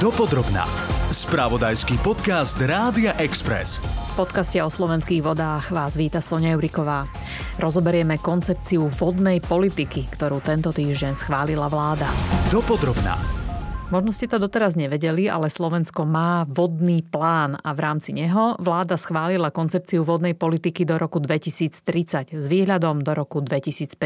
Dopodrobná. 0.00 0.64
Spravodajský 1.12 2.00
podcast 2.00 2.56
Rádia 2.56 3.12
Express. 3.20 3.76
V 4.16 4.24
podcaste 4.24 4.56
o 4.64 4.72
slovenských 4.72 5.20
vodách 5.20 5.68
vás 5.68 5.92
víta 5.92 6.24
Sonia 6.24 6.56
Juriková. 6.56 7.04
Rozoberieme 7.60 8.16
koncepciu 8.16 8.88
vodnej 8.88 9.44
politiky, 9.44 10.08
ktorú 10.08 10.40
tento 10.40 10.72
týždeň 10.72 11.20
schválila 11.20 11.68
vláda. 11.68 12.08
Dopodrobná. 12.48 13.39
Možno 13.90 14.14
ste 14.14 14.30
to 14.30 14.38
doteraz 14.38 14.78
nevedeli, 14.78 15.26
ale 15.26 15.50
Slovensko 15.50 16.06
má 16.06 16.46
vodný 16.46 17.02
plán 17.02 17.58
a 17.58 17.74
v 17.74 17.80
rámci 17.82 18.14
neho 18.14 18.54
vláda 18.62 18.94
schválila 18.94 19.50
koncepciu 19.50 20.06
vodnej 20.06 20.38
politiky 20.38 20.86
do 20.86 20.94
roku 20.94 21.18
2030 21.18 22.38
s 22.38 22.46
výhľadom 22.46 23.02
do 23.02 23.18
roku 23.18 23.42
2050. 23.42 23.98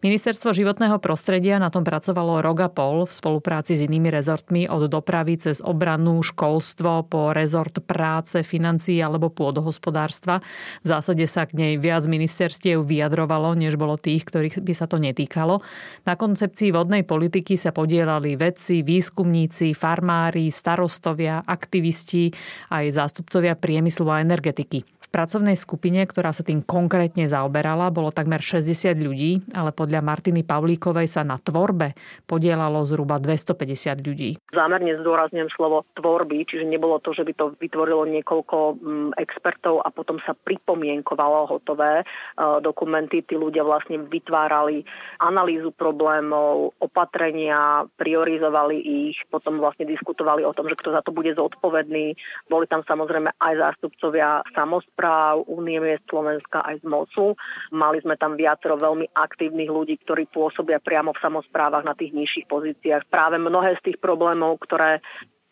Ministerstvo 0.00 0.56
životného 0.56 0.96
prostredia 1.04 1.60
na 1.60 1.68
tom 1.68 1.84
pracovalo 1.84 2.40
rok 2.40 2.64
a 2.64 2.72
pol 2.72 3.04
v 3.04 3.12
spolupráci 3.12 3.76
s 3.76 3.84
inými 3.84 4.08
rezortmi 4.08 4.64
od 4.72 4.88
dopravy 4.88 5.36
cez 5.36 5.60
obranu, 5.60 6.24
školstvo 6.24 7.12
po 7.12 7.36
rezort 7.36 7.84
práce, 7.84 8.40
financií 8.40 9.04
alebo 9.04 9.28
pôdohospodárstva. 9.28 10.40
V 10.80 10.96
zásade 10.96 11.28
sa 11.28 11.44
k 11.44 11.60
nej 11.60 11.72
viac 11.76 12.08
ministerstiev 12.08 12.80
vyjadrovalo, 12.88 13.52
než 13.52 13.76
bolo 13.76 14.00
tých, 14.00 14.24
ktorých 14.24 14.64
by 14.64 14.72
sa 14.72 14.88
to 14.88 14.96
netýkalo. 14.96 15.60
Na 16.08 16.16
koncepcii 16.16 16.72
vodnej 16.72 17.04
politiky 17.04 17.60
sa 17.60 17.68
podielali 17.68 18.32
vedci, 18.32 18.77
výskumníci, 18.82 19.72
farmári, 19.72 20.50
starostovia, 20.50 21.42
aktivisti 21.46 22.30
aj 22.72 22.84
zástupcovia 22.92 23.54
priemyslu 23.54 24.08
a 24.10 24.22
energetiky. 24.22 24.98
V 25.08 25.16
pracovnej 25.16 25.56
skupine, 25.56 26.04
ktorá 26.04 26.36
sa 26.36 26.44
tým 26.44 26.60
konkrétne 26.60 27.24
zaoberala, 27.24 27.88
bolo 27.88 28.12
takmer 28.12 28.44
60 28.44 28.92
ľudí, 29.00 29.40
ale 29.56 29.72
podľa 29.72 30.04
Martiny 30.04 30.44
Pavlíkovej 30.44 31.08
sa 31.08 31.24
na 31.24 31.40
tvorbe 31.40 31.96
podielalo 32.28 32.84
zhruba 32.84 33.16
250 33.16 34.04
ľudí. 34.04 34.36
Zámerne 34.52 35.00
zdôrazňujem 35.00 35.48
slovo 35.56 35.88
tvorby, 35.96 36.44
čiže 36.44 36.68
nebolo 36.68 37.00
to, 37.00 37.16
že 37.16 37.24
by 37.24 37.32
to 37.40 37.56
vytvorilo 37.56 38.04
niekoľko 38.04 38.56
mm, 38.76 39.10
expertov 39.16 39.80
a 39.80 39.88
potom 39.88 40.20
sa 40.28 40.36
pripomienkovalo 40.36 41.56
hotové 41.56 42.04
e, 42.04 42.60
dokumenty. 42.60 43.24
Tí 43.24 43.32
ľudia 43.32 43.64
vlastne 43.64 44.04
vytvárali 44.04 44.84
analýzu 45.24 45.72
problémov, 45.72 46.76
opatrenia, 46.84 47.88
priorizovali 47.96 48.67
ich, 48.76 49.16
potom 49.32 49.56
vlastne 49.56 49.88
diskutovali 49.88 50.44
o 50.44 50.52
tom, 50.52 50.68
že 50.68 50.76
kto 50.76 50.92
za 50.92 51.00
to 51.00 51.16
bude 51.16 51.32
zodpovedný. 51.32 52.12
Boli 52.52 52.66
tam 52.68 52.84
samozrejme 52.84 53.32
aj 53.40 53.54
zástupcovia 53.56 54.44
samozpráv, 54.52 55.48
Únie 55.48 55.80
miest 55.80 56.04
Slovenska 56.10 56.60
aj 56.60 56.82
z 56.82 56.84
MOSu. 56.84 57.32
Mali 57.72 58.04
sme 58.04 58.20
tam 58.20 58.36
viacero 58.36 58.76
veľmi 58.76 59.08
aktívnych 59.16 59.70
ľudí, 59.72 59.96
ktorí 60.04 60.28
pôsobia 60.28 60.82
priamo 60.82 61.16
v 61.16 61.22
samozprávach 61.24 61.86
na 61.86 61.96
tých 61.96 62.12
nižších 62.12 62.46
pozíciách. 62.50 63.08
Práve 63.08 63.40
mnohé 63.40 63.80
z 63.80 63.92
tých 63.92 63.98
problémov, 64.02 64.60
ktoré 64.60 65.00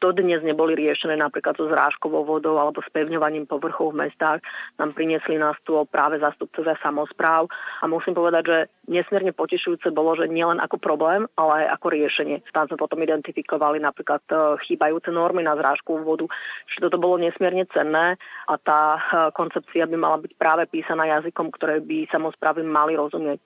dodnes 0.01 0.45
neboli 0.45 0.77
riešené 0.77 1.17
napríklad 1.17 1.57
so 1.57 1.67
zrážkovou 1.67 2.23
vodou 2.23 2.61
alebo 2.61 2.85
spevňovaním 2.85 3.49
povrchov 3.49 3.93
v 3.93 4.09
mestách, 4.09 4.45
nám 4.77 4.93
priniesli 4.93 5.41
na 5.41 5.57
stôl 5.63 5.89
práve 5.89 6.21
zastupcovia 6.21 6.77
samozpráv 6.85 7.49
a 7.81 7.85
musím 7.89 8.13
povedať, 8.13 8.45
že 8.45 8.59
nesmierne 8.87 9.33
potešujúce 9.33 9.91
bolo, 9.91 10.15
že 10.15 10.31
nielen 10.31 10.61
ako 10.61 10.77
problém, 10.79 11.25
ale 11.35 11.65
aj 11.65 11.81
ako 11.81 11.87
riešenie. 11.93 12.37
Tam 12.53 12.69
sme 12.69 12.79
potom 12.79 13.01
identifikovali 13.03 13.81
napríklad 13.83 14.23
e, 14.29 14.35
chýbajúce 14.69 15.11
normy 15.11 15.43
na 15.43 15.57
zrážkovú 15.57 16.05
vodu, 16.05 16.27
čiže 16.71 16.87
toto 16.87 17.01
bolo 17.01 17.19
nesmierne 17.21 17.67
cenné 17.73 18.21
a 18.47 18.55
tá 18.61 18.83
e, 18.97 19.01
koncepcia 19.33 19.89
by 19.89 19.97
mala 19.97 20.21
byť 20.23 20.33
práve 20.39 20.69
písaná 20.69 21.09
jazykom, 21.19 21.51
ktoré 21.57 21.81
by 21.83 22.07
samozprávy 22.13 22.63
mali 22.63 22.95
rozumieť. 22.95 23.41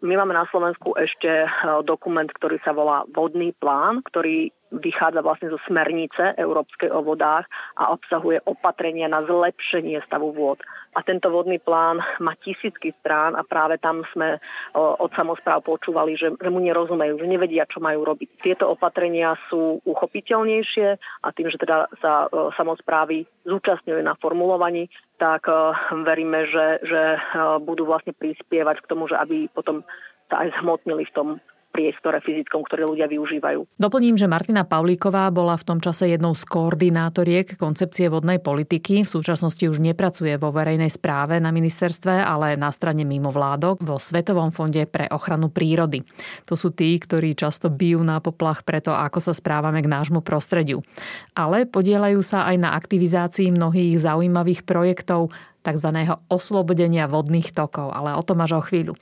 My 0.00 0.16
máme 0.16 0.32
na 0.32 0.48
Slovensku 0.48 0.96
ešte 0.96 1.44
e, 1.44 1.48
dokument, 1.84 2.26
ktorý 2.26 2.56
sa 2.64 2.72
volá 2.72 3.04
Vodný 3.12 3.52
plán, 3.52 4.00
ktorý 4.00 4.48
vychádza 4.70 5.20
vlastne 5.20 5.50
zo 5.50 5.58
smernice 5.66 6.38
Európskej 6.38 6.94
o 6.94 7.02
vodách 7.02 7.50
a 7.74 7.90
obsahuje 7.90 8.38
opatrenia 8.46 9.10
na 9.10 9.22
zlepšenie 9.26 9.98
stavu 10.06 10.30
vôd. 10.30 10.62
A 10.94 11.06
tento 11.06 11.30
vodný 11.30 11.62
plán 11.62 12.02
má 12.18 12.34
tisícky 12.42 12.90
strán 12.98 13.38
a 13.38 13.46
práve 13.46 13.78
tam 13.78 14.02
sme 14.10 14.42
od 14.74 15.10
samozpráv 15.14 15.62
počúvali, 15.62 16.18
že, 16.18 16.34
že 16.34 16.50
mu 16.50 16.58
nerozumejú, 16.58 17.18
že 17.18 17.30
nevedia, 17.30 17.62
čo 17.70 17.78
majú 17.78 18.02
robiť. 18.02 18.42
Tieto 18.42 18.74
opatrenia 18.74 19.38
sú 19.46 19.78
uchopiteľnejšie 19.86 20.88
a 20.98 21.28
tým, 21.30 21.46
že 21.46 21.62
teda 21.62 21.86
sa 22.02 22.26
samozprávy 22.58 23.22
zúčastňujú 23.46 24.02
na 24.02 24.18
formulovaní, 24.18 24.90
tak 25.18 25.46
veríme, 26.02 26.50
že, 26.50 26.82
že 26.82 27.02
budú 27.62 27.86
vlastne 27.86 28.10
prispievať 28.10 28.82
k 28.82 28.88
tomu, 28.90 29.06
že 29.06 29.14
aby 29.14 29.46
potom 29.52 29.86
sa 30.26 30.42
aj 30.46 30.58
zhmotnili 30.58 31.06
v 31.06 31.14
tom 31.14 31.28
priestore 31.70 32.18
fyzickom, 32.20 32.66
ktoré 32.66 32.84
ľudia 32.84 33.06
využívajú. 33.06 33.78
Doplním, 33.78 34.18
že 34.18 34.26
Martina 34.26 34.66
Pavlíková 34.66 35.30
bola 35.30 35.54
v 35.54 35.66
tom 35.66 35.78
čase 35.78 36.10
jednou 36.10 36.34
z 36.34 36.42
koordinátoriek 36.44 37.54
koncepcie 37.56 38.10
vodnej 38.10 38.42
politiky. 38.42 39.06
V 39.06 39.10
súčasnosti 39.10 39.62
už 39.62 39.78
nepracuje 39.78 40.34
vo 40.36 40.50
verejnej 40.50 40.90
správe 40.90 41.38
na 41.38 41.54
ministerstve, 41.54 42.20
ale 42.20 42.58
na 42.58 42.74
strane 42.74 43.06
mimo 43.06 43.30
vládok 43.30 43.80
vo 43.80 43.96
Svetovom 44.02 44.50
fonde 44.50 44.84
pre 44.90 45.06
ochranu 45.08 45.48
prírody. 45.48 46.02
To 46.50 46.58
sú 46.58 46.74
tí, 46.74 46.98
ktorí 46.98 47.38
často 47.38 47.70
bijú 47.70 48.02
na 48.02 48.18
poplach 48.18 48.66
preto, 48.66 48.92
ako 48.92 49.22
sa 49.22 49.32
správame 49.32 49.80
k 49.80 49.88
nášmu 49.88 50.20
prostrediu. 50.20 50.82
Ale 51.38 51.64
podielajú 51.64 52.20
sa 52.20 52.50
aj 52.50 52.56
na 52.58 52.74
aktivizácii 52.74 53.54
mnohých 53.54 54.02
zaujímavých 54.02 54.66
projektov 54.66 55.30
tzv. 55.60 55.88
oslobodenia 56.32 57.04
vodných 57.06 57.52
tokov, 57.52 57.92
ale 57.92 58.16
o 58.16 58.22
tom 58.24 58.40
až 58.40 58.58
o 58.58 58.62
chvíľu. 58.64 58.96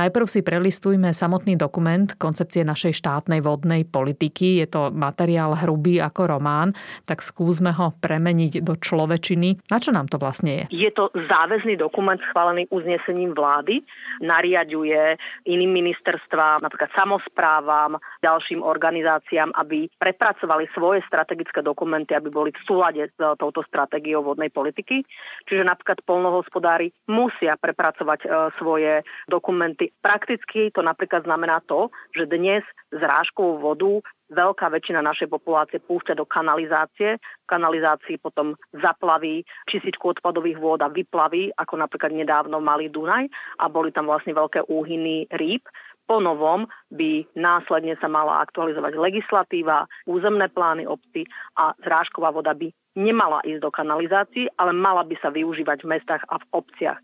Najprv 0.00 0.26
si 0.28 0.40
prelistujme 0.40 1.12
samotný 1.12 1.54
dokument 1.60 2.08
koncepcie 2.16 2.64
našej 2.64 2.96
štátnej 2.96 3.44
vodnej 3.44 3.84
politiky. 3.84 4.60
Je 4.64 4.66
to 4.68 4.88
materiál 4.92 5.52
hrubý 5.54 6.00
ako 6.00 6.38
román, 6.38 6.72
tak 7.04 7.20
skúsme 7.20 7.72
ho 7.76 7.92
premeniť 8.00 8.64
do 8.64 8.74
človečiny. 8.76 9.68
Na 9.68 9.78
čo 9.78 9.92
nám 9.92 10.08
to 10.08 10.16
vlastne 10.16 10.64
je? 10.64 10.88
Je 10.88 10.90
to 10.92 11.12
záväzný 11.14 11.76
dokument 11.76 12.20
schválený 12.32 12.66
uznesením 12.72 13.36
vlády, 13.36 13.84
nariaduje 14.24 15.16
iným 15.44 15.72
ministerstvám, 15.72 16.64
napríklad 16.64 16.90
samozprávam, 16.96 18.00
ďalším 18.24 18.64
organizáciám, 18.64 19.52
aby 19.54 19.86
prepracovali 20.00 20.66
svoje 20.72 21.04
strategické 21.06 21.60
dokumenty, 21.60 22.16
aby 22.16 22.32
boli 22.32 22.50
v 22.54 22.62
súlade 22.64 23.02
s 23.06 23.18
touto 23.38 23.62
stratégiou 23.66 24.24
vodnej 24.24 24.50
politiky. 24.50 25.04
Čiže 25.46 25.62
napríklad 25.66 25.97
napríklad 25.98 26.06
polnohospodári 26.06 26.94
musia 27.10 27.58
prepracovať 27.58 28.20
e, 28.22 28.28
svoje 28.54 29.02
dokumenty. 29.26 29.90
Prakticky 29.98 30.70
to 30.70 30.82
napríklad 30.82 31.26
znamená 31.26 31.60
to, 31.66 31.90
že 32.14 32.30
dnes 32.30 32.62
zrážkovú 32.94 33.58
vodu 33.58 33.90
veľká 34.28 34.68
väčšina 34.68 35.00
našej 35.00 35.28
populácie 35.32 35.80
púšťa 35.80 36.14
do 36.14 36.28
kanalizácie. 36.28 37.16
V 37.18 37.46
kanalizácii 37.48 38.20
potom 38.20 38.54
zaplaví 38.76 39.42
čističku 39.66 40.20
odpadových 40.20 40.60
vôd 40.60 40.80
a 40.84 40.92
vyplaví, 40.92 41.50
ako 41.56 41.74
napríklad 41.80 42.12
nedávno 42.12 42.60
malý 42.60 42.92
Dunaj 42.92 43.26
a 43.58 43.64
boli 43.72 43.90
tam 43.90 44.06
vlastne 44.06 44.36
veľké 44.36 44.68
úhyny 44.68 45.26
rýb. 45.32 45.64
Po 46.08 46.24
novom 46.24 46.64
by 46.88 47.28
následne 47.36 47.92
sa 48.00 48.08
mala 48.08 48.40
aktualizovať 48.40 48.96
legislatíva, 48.96 49.84
územné 50.08 50.48
plány 50.48 50.88
obci 50.88 51.28
a 51.60 51.76
zrážková 51.84 52.32
voda 52.32 52.56
by 52.56 52.72
nemala 52.96 53.44
ísť 53.44 53.60
do 53.60 53.68
kanalizácií, 53.68 54.48
ale 54.56 54.72
mala 54.72 55.04
by 55.04 55.20
sa 55.20 55.28
využívať 55.28 55.84
v 55.84 55.90
mestách 55.92 56.24
a 56.32 56.40
v 56.40 56.48
obciach. 56.56 56.98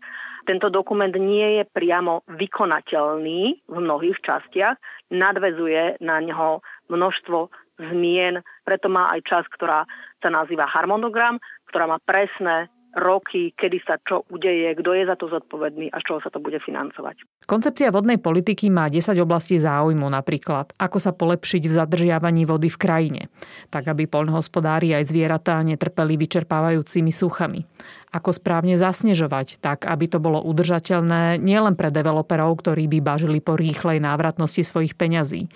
Tento 0.49 0.73
dokument 0.73 1.13
nie 1.13 1.61
je 1.61 1.63
priamo 1.69 2.25
vykonateľný 2.33 3.41
v 3.65 3.77
mnohých 3.77 4.17
častiach, 4.25 4.77
nadvezuje 5.13 6.01
na 6.01 6.17
neho 6.21 6.65
množstvo 6.89 7.49
zmien, 7.77 8.41
preto 8.65 8.89
má 8.89 9.13
aj 9.13 9.21
čas, 9.25 9.43
ktorá 9.53 9.85
sa 10.21 10.29
nazýva 10.33 10.65
harmonogram, 10.65 11.37
ktorá 11.69 11.85
má 11.85 11.97
presné 12.01 12.73
roky, 12.95 13.51
kedy 13.51 13.77
sa 13.83 13.99
čo 13.99 14.23
udeje, 14.31 14.71
kto 14.79 14.95
je 14.95 15.03
za 15.03 15.19
to 15.19 15.27
zodpovedný 15.27 15.91
a 15.91 15.99
z 15.99 16.03
čoho 16.07 16.19
sa 16.23 16.31
to 16.31 16.39
bude 16.39 16.57
financovať. 16.63 17.27
Koncepcia 17.43 17.91
vodnej 17.91 18.17
politiky 18.17 18.71
má 18.71 18.87
10 18.87 19.19
oblastí 19.19 19.59
záujmu, 19.59 20.07
napríklad 20.07 20.71
ako 20.79 20.97
sa 20.97 21.11
polepšiť 21.11 21.63
v 21.67 21.73
zadržiavaní 21.75 22.47
vody 22.47 22.71
v 22.71 22.77
krajine, 22.79 23.21
tak 23.67 23.91
aby 23.91 24.07
poľnohospodári 24.07 24.95
aj 24.95 25.11
zvieratá 25.11 25.59
netrpeli 25.61 26.15
vyčerpávajúcimi 26.15 27.11
suchami. 27.11 27.67
Ako 28.15 28.31
správne 28.31 28.79
zasnežovať, 28.79 29.59
tak 29.59 29.83
aby 29.83 30.07
to 30.07 30.23
bolo 30.23 30.39
udržateľné 30.39 31.35
nielen 31.35 31.75
pre 31.75 31.91
developerov, 31.91 32.63
ktorí 32.63 32.87
by 32.87 32.99
bažili 33.03 33.43
po 33.43 33.59
rýchlej 33.59 33.99
návratnosti 33.99 34.63
svojich 34.63 34.95
peňazí, 34.95 35.51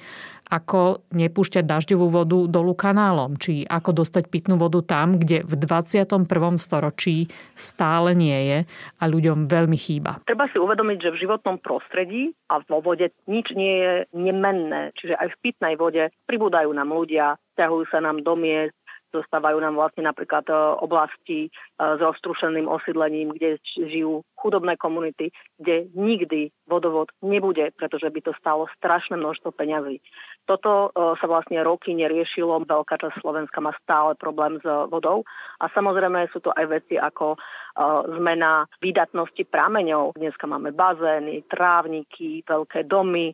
ako 0.50 1.06
nepúšťať 1.13 1.63
dažďovú 1.63 2.07
vodu 2.10 2.40
dolu 2.50 2.74
kanálom, 2.74 3.38
či 3.38 3.63
ako 3.69 4.01
dostať 4.01 4.34
pitnú 4.34 4.57
vodu 4.57 4.81
tam, 4.81 5.22
kde 5.22 5.46
v 5.46 5.54
21. 5.54 6.25
storočí 6.57 7.30
stále 7.54 8.18
nie 8.18 8.40
je 8.50 8.60
a 8.98 9.04
ľuďom 9.06 9.46
veľmi 9.46 9.78
chýba. 9.78 10.25
Treba 10.25 10.50
si 10.50 10.57
uvedomiť, 10.57 10.98
že 10.98 11.13
v 11.13 11.22
životnom 11.22 11.62
prostredí 11.62 12.34
a 12.50 12.66
vo 12.66 12.81
vode 12.81 13.13
nič 13.30 13.54
nie 13.54 13.78
je 13.78 13.94
nemenné, 14.18 14.90
čiže 14.98 15.13
aj 15.13 15.38
v 15.38 15.40
pitnej 15.46 15.78
vode 15.78 16.10
pribúdajú 16.25 16.74
nám 16.74 16.90
ľudia, 16.90 17.38
ťahujú 17.54 17.86
sa 17.94 18.02
nám 18.02 18.25
do 18.25 18.34
miest, 18.34 18.79
Zostávajú 19.10 19.58
nám 19.58 19.74
vlastne 19.74 20.06
napríklad 20.06 20.46
e, 20.46 20.54
oblasti 20.86 21.40
e, 21.46 21.50
s 21.78 22.00
roztrušeným 22.00 22.70
osídlením, 22.70 23.34
kde 23.34 23.58
žijú 23.74 24.22
chudobné 24.38 24.78
komunity, 24.78 25.34
kde 25.58 25.90
nikdy 25.98 26.54
vodovod 26.70 27.10
nebude, 27.26 27.74
pretože 27.74 28.06
by 28.06 28.20
to 28.22 28.34
stalo 28.38 28.70
strašné 28.78 29.18
množstvo 29.18 29.50
peňazí. 29.50 29.98
Toto 30.46 30.94
e, 30.94 31.18
sa 31.18 31.26
vlastne 31.26 31.58
roky 31.66 31.98
neriešilo, 31.98 32.62
veľká 32.70 33.02
časť 33.02 33.18
Slovenska 33.18 33.58
má 33.58 33.74
stále 33.82 34.14
problém 34.14 34.62
s 34.62 34.66
vodou 34.94 35.26
a 35.58 35.66
samozrejme 35.74 36.30
sú 36.30 36.46
to 36.46 36.54
aj 36.54 36.66
veci 36.70 36.96
ako 36.96 37.36
zmena 38.20 38.68
výdatnosti 38.84 39.40
prameňov. 39.48 40.20
Dneska 40.20 40.44
máme 40.50 40.76
bazény, 40.76 41.48
trávniky, 41.48 42.44
veľké 42.44 42.84
domy, 42.84 43.32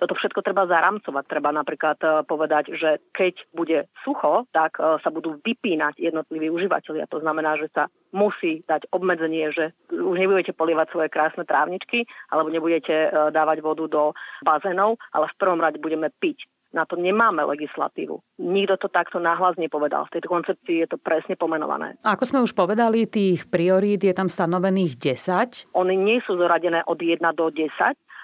toto 0.00 0.18
všetko 0.18 0.40
treba 0.42 0.66
zaramcovať. 0.66 1.24
Treba 1.28 1.54
napríklad 1.54 1.98
e, 2.02 2.06
povedať, 2.26 2.74
že 2.74 2.98
keď 3.12 3.34
bude 3.52 3.78
sucho, 4.02 4.48
tak 4.50 4.80
e, 4.80 4.98
sa 4.98 5.10
budú 5.12 5.38
vypínať 5.38 6.00
jednotliví 6.00 6.48
užívateľia. 6.50 7.06
To 7.12 7.20
znamená, 7.20 7.54
že 7.60 7.70
sa 7.70 7.86
musí 8.10 8.66
dať 8.66 8.88
obmedzenie, 8.90 9.52
že 9.52 9.76
už 9.92 10.16
nebudete 10.16 10.56
polievať 10.56 10.90
svoje 10.90 11.08
krásne 11.12 11.44
trávničky 11.46 12.08
alebo 12.32 12.50
nebudete 12.50 13.08
e, 13.08 13.08
dávať 13.30 13.62
vodu 13.62 13.84
do 13.86 14.02
bazénov, 14.42 14.98
ale 15.12 15.30
v 15.30 15.38
prvom 15.38 15.60
rade 15.60 15.78
budeme 15.78 16.10
piť. 16.10 16.48
Na 16.72 16.88
to 16.88 16.96
nemáme 16.96 17.44
legislatívu. 17.44 18.16
Nikto 18.40 18.80
to 18.80 18.88
takto 18.88 19.20
náhlas 19.20 19.60
nepovedal. 19.60 20.08
V 20.08 20.16
tejto 20.16 20.32
koncepcii 20.32 20.80
je 20.80 20.88
to 20.88 20.96
presne 20.96 21.36
pomenované. 21.36 22.00
A 22.00 22.16
ako 22.16 22.24
sme 22.24 22.40
už 22.40 22.56
povedali, 22.56 23.04
tých 23.04 23.44
priorít 23.52 24.08
je 24.08 24.16
tam 24.16 24.32
stanovených 24.32 24.96
10. 25.68 25.76
Oni 25.76 25.94
nie 26.00 26.24
sú 26.24 26.40
zoradené 26.40 26.80
od 26.88 26.96
1 26.96 27.20
do 27.36 27.52
10, 27.52 27.68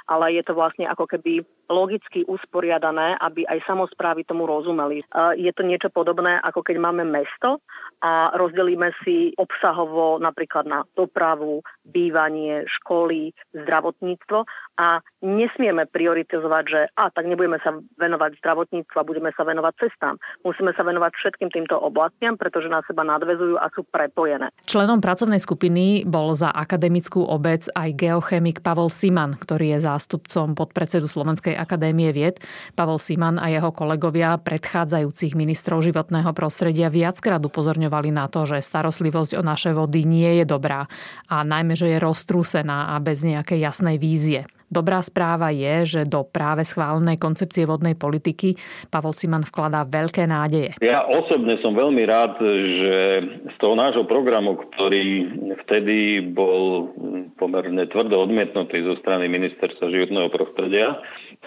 ale 0.09 0.25
je 0.33 0.43
to 0.43 0.57
vlastne 0.57 0.89
ako 0.89 1.05
keby 1.05 1.45
logicky 1.69 2.25
usporiadané, 2.25 3.21
aby 3.21 3.45
aj 3.45 3.61
samozprávy 3.69 4.25
tomu 4.25 4.49
rozumeli. 4.49 5.05
Je 5.37 5.53
to 5.53 5.63
niečo 5.63 5.93
podobné, 5.93 6.41
ako 6.41 6.65
keď 6.65 6.77
máme 6.81 7.05
mesto 7.05 7.61
a 8.01 8.33
rozdelíme 8.33 8.95
si 9.05 9.37
obsahovo 9.37 10.17
napríklad 10.23 10.65
na 10.65 10.81
dopravu, 10.97 11.61
bývanie, 11.85 12.65
školy, 12.81 13.37
zdravotníctvo 13.53 14.49
a 14.79 15.03
nesmieme 15.21 15.91
prioritizovať, 15.91 16.65
že 16.71 16.81
a 16.95 17.11
tak 17.11 17.27
nebudeme 17.27 17.59
sa 17.61 17.75
venovať 17.99 18.39
zdravotníctvu 18.39 18.97
a 18.97 19.09
budeme 19.09 19.35
sa 19.35 19.43
venovať 19.43 19.75
cestám. 19.83 20.15
Musíme 20.47 20.71
sa 20.79 20.87
venovať 20.87 21.13
všetkým 21.19 21.51
týmto 21.51 21.75
oblastiam, 21.75 22.39
pretože 22.39 22.71
na 22.71 22.87
seba 22.87 23.03
nadvezujú 23.03 23.59
a 23.59 23.67
sú 23.75 23.83
prepojené. 23.91 24.55
Členom 24.63 25.03
pracovnej 25.03 25.43
skupiny 25.43 26.07
bol 26.07 26.39
za 26.39 26.55
akademickú 26.55 27.27
obec 27.27 27.67
aj 27.75 27.99
geochemik 27.99 28.63
Pavol 28.63 28.95
Siman, 28.95 29.35
ktorý 29.35 29.75
je 29.75 29.91
zástupcom 29.91 30.55
podpredsedu 30.55 31.11
Slovenskej 31.11 31.58
akadémie 31.59 32.15
vied. 32.15 32.39
Pavol 32.79 33.03
Siman 33.03 33.43
a 33.43 33.51
jeho 33.51 33.75
kolegovia 33.75 34.39
predchádzajúcich 34.39 35.35
ministrov 35.35 35.83
životného 35.83 36.31
prostredia 36.31 36.87
viackrát 36.87 37.43
upozorňovali 37.43 38.15
na 38.15 38.31
to, 38.31 38.47
že 38.47 38.63
starostlivosť 38.63 39.35
o 39.35 39.43
naše 39.43 39.75
vody 39.75 40.07
nie 40.07 40.39
je 40.39 40.45
dobrá 40.47 40.87
a 41.27 41.43
najmä, 41.43 41.75
že 41.75 41.91
je 41.91 41.99
roztrúsená 41.99 42.95
a 42.95 43.03
bez 43.03 43.27
nejakej 43.27 43.59
jasnej 43.59 43.99
vízie. 43.99 44.47
Dobrá 44.69 45.01
správa 45.01 45.49
je, 45.49 45.97
že 45.97 46.01
do 46.05 46.29
práve 46.29 46.61
schválenej 46.61 47.17
koncepcie 47.17 47.65
vodnej 47.65 47.97
politiky 47.97 48.53
Pavol 48.93 49.17
Siman 49.17 49.41
vkladá 49.41 49.89
veľké 49.89 50.29
nádeje. 50.29 50.77
Ja 50.85 51.09
osobne 51.09 51.57
som 51.65 51.73
veľmi 51.73 52.05
rád, 52.05 52.37
že 52.77 52.97
z 53.49 53.57
toho 53.57 53.73
nášho 53.73 54.05
programu, 54.05 54.61
ktorý 54.61 55.25
vtedy 55.65 56.21
bol 56.21 56.93
pomerne 57.41 57.89
tvrdo 57.89 58.21
odmietnutý 58.21 58.85
zo 58.85 59.01
strany 59.01 59.25
ministerstva 59.33 59.89
životného 59.89 60.29
prostredia, 60.29 61.01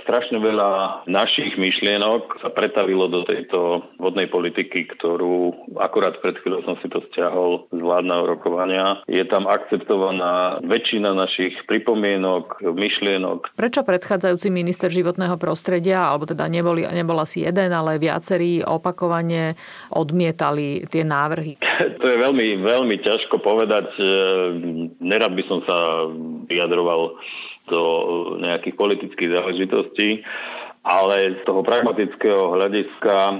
strašne 0.03 0.41
veľa 0.41 1.03
našich 1.07 1.55
myšlienok 1.57 2.41
sa 2.41 2.49
pretavilo 2.49 3.07
do 3.07 3.25
tejto 3.25 3.85
vodnej 3.97 4.27
politiky, 4.27 4.89
ktorú 4.97 5.67
akurát 5.77 6.17
pred 6.19 6.37
chvíľou 6.41 6.65
som 6.65 6.75
si 6.81 6.87
to 6.89 7.03
stiahol 7.09 7.69
z 7.69 7.79
vládneho 7.79 8.25
rokovania. 8.25 9.01
Je 9.05 9.21
tam 9.25 9.45
akceptovaná 9.45 10.61
väčšina 10.65 11.13
našich 11.13 11.55
pripomienok, 11.65 12.61
myšlienok. 12.61 13.53
Prečo 13.55 13.85
predchádzajúci 13.85 14.47
minister 14.49 14.89
životného 14.91 15.37
prostredia, 15.37 16.09
alebo 16.09 16.27
teda 16.27 16.45
neboli, 16.49 16.85
nebol 16.89 17.17
asi 17.21 17.45
jeden, 17.45 17.71
ale 17.71 18.01
viacerí 18.01 18.65
opakovane 18.65 19.55
odmietali 19.93 20.85
tie 20.89 21.05
návrhy? 21.05 21.57
to 22.01 22.05
je 22.05 22.17
veľmi, 22.17 22.61
veľmi 22.61 22.95
ťažko 23.01 23.41
povedať. 23.41 23.93
Nerad 25.01 25.33
by 25.33 25.43
som 25.47 25.59
sa 25.65 25.77
vyjadroval 26.49 27.15
do 27.69 27.81
nejakých 28.41 28.75
politických 28.75 29.29
záležitostí 29.37 30.25
ale 30.81 31.37
z 31.37 31.41
toho 31.45 31.61
pragmatického 31.61 32.57
hľadiska 32.57 33.15
e, 33.29 33.35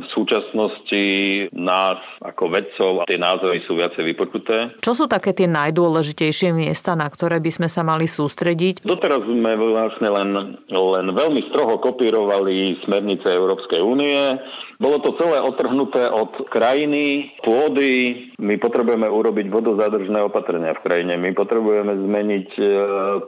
v 0.00 0.06
súčasnosti 0.16 1.04
nás 1.52 2.00
ako 2.24 2.44
vedcov 2.48 2.90
a 3.04 3.08
tie 3.08 3.20
názory 3.20 3.60
sú 3.68 3.76
viacej 3.76 4.00
vypočuté. 4.00 4.72
Čo 4.80 4.96
sú 4.96 5.04
také 5.04 5.36
tie 5.36 5.44
najdôležitejšie 5.44 6.56
miesta, 6.56 6.96
na 6.96 7.04
ktoré 7.12 7.36
by 7.36 7.50
sme 7.52 7.68
sa 7.68 7.84
mali 7.84 8.08
sústrediť? 8.08 8.80
Doteraz 8.80 9.20
sme 9.28 9.52
vlastne 9.60 10.08
len, 10.08 10.30
len 10.72 11.06
veľmi 11.12 11.52
stroho 11.52 11.76
kopírovali 11.76 12.80
smernice 12.88 13.28
Európskej 13.28 13.84
únie. 13.84 14.40
Bolo 14.80 14.96
to 15.04 15.12
celé 15.20 15.44
otrhnuté 15.44 16.08
od 16.08 16.48
krajiny, 16.48 17.36
pôdy. 17.44 18.32
My 18.40 18.56
potrebujeme 18.56 19.04
urobiť 19.04 19.52
vodozádržné 19.52 20.24
opatrenia 20.24 20.72
v 20.72 20.84
krajine. 20.88 21.20
My 21.20 21.36
potrebujeme 21.36 21.92
zmeniť 22.00 22.48
e, 22.56 22.62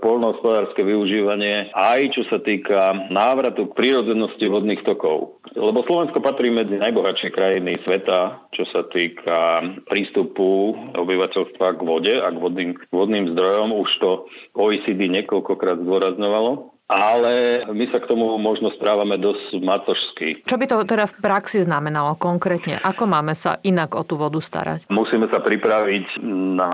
polnohospodárske 0.00 0.80
využívanie 0.80 1.68
aj 1.82 2.00
čo 2.14 2.22
sa 2.30 2.38
týka 2.38 3.10
návrhu 3.10 3.41
návratu 3.42 3.74
k 3.74 3.74
prírodzenosti 3.74 4.46
vodných 4.46 4.86
tokov. 4.86 5.42
Lebo 5.58 5.82
Slovensko 5.82 6.22
patrí 6.22 6.54
medzi 6.54 6.78
najbohatšie 6.78 7.34
krajiny 7.34 7.74
sveta, 7.82 8.38
čo 8.54 8.62
sa 8.70 8.86
týka 8.86 9.66
prístupu 9.90 10.78
obyvateľstva 10.94 11.74
k 11.74 11.80
vode 11.82 12.14
a 12.14 12.30
k 12.30 12.38
vodným, 12.38 12.78
vodným 12.94 13.34
zdrojom. 13.34 13.74
Už 13.74 13.90
to 13.98 14.10
OECD 14.54 15.10
niekoľkokrát 15.10 15.82
zdôrazňovalo 15.82 16.71
ale 16.92 17.64
my 17.72 17.84
sa 17.88 17.98
k 17.98 18.08
tomu 18.08 18.36
možno 18.36 18.68
správame 18.76 19.16
dosť 19.16 19.58
macožsky. 19.64 20.28
Čo 20.44 20.60
by 20.60 20.64
to 20.68 20.76
teda 20.84 21.08
v 21.08 21.16
praxi 21.24 21.64
znamenalo 21.64 22.14
konkrétne? 22.20 22.78
Ako 22.84 23.08
máme 23.08 23.32
sa 23.32 23.58
inak 23.64 23.96
o 23.96 24.02
tú 24.04 24.20
vodu 24.20 24.38
starať? 24.38 24.86
Musíme 24.92 25.26
sa 25.32 25.40
pripraviť 25.40 26.20
na 26.58 26.72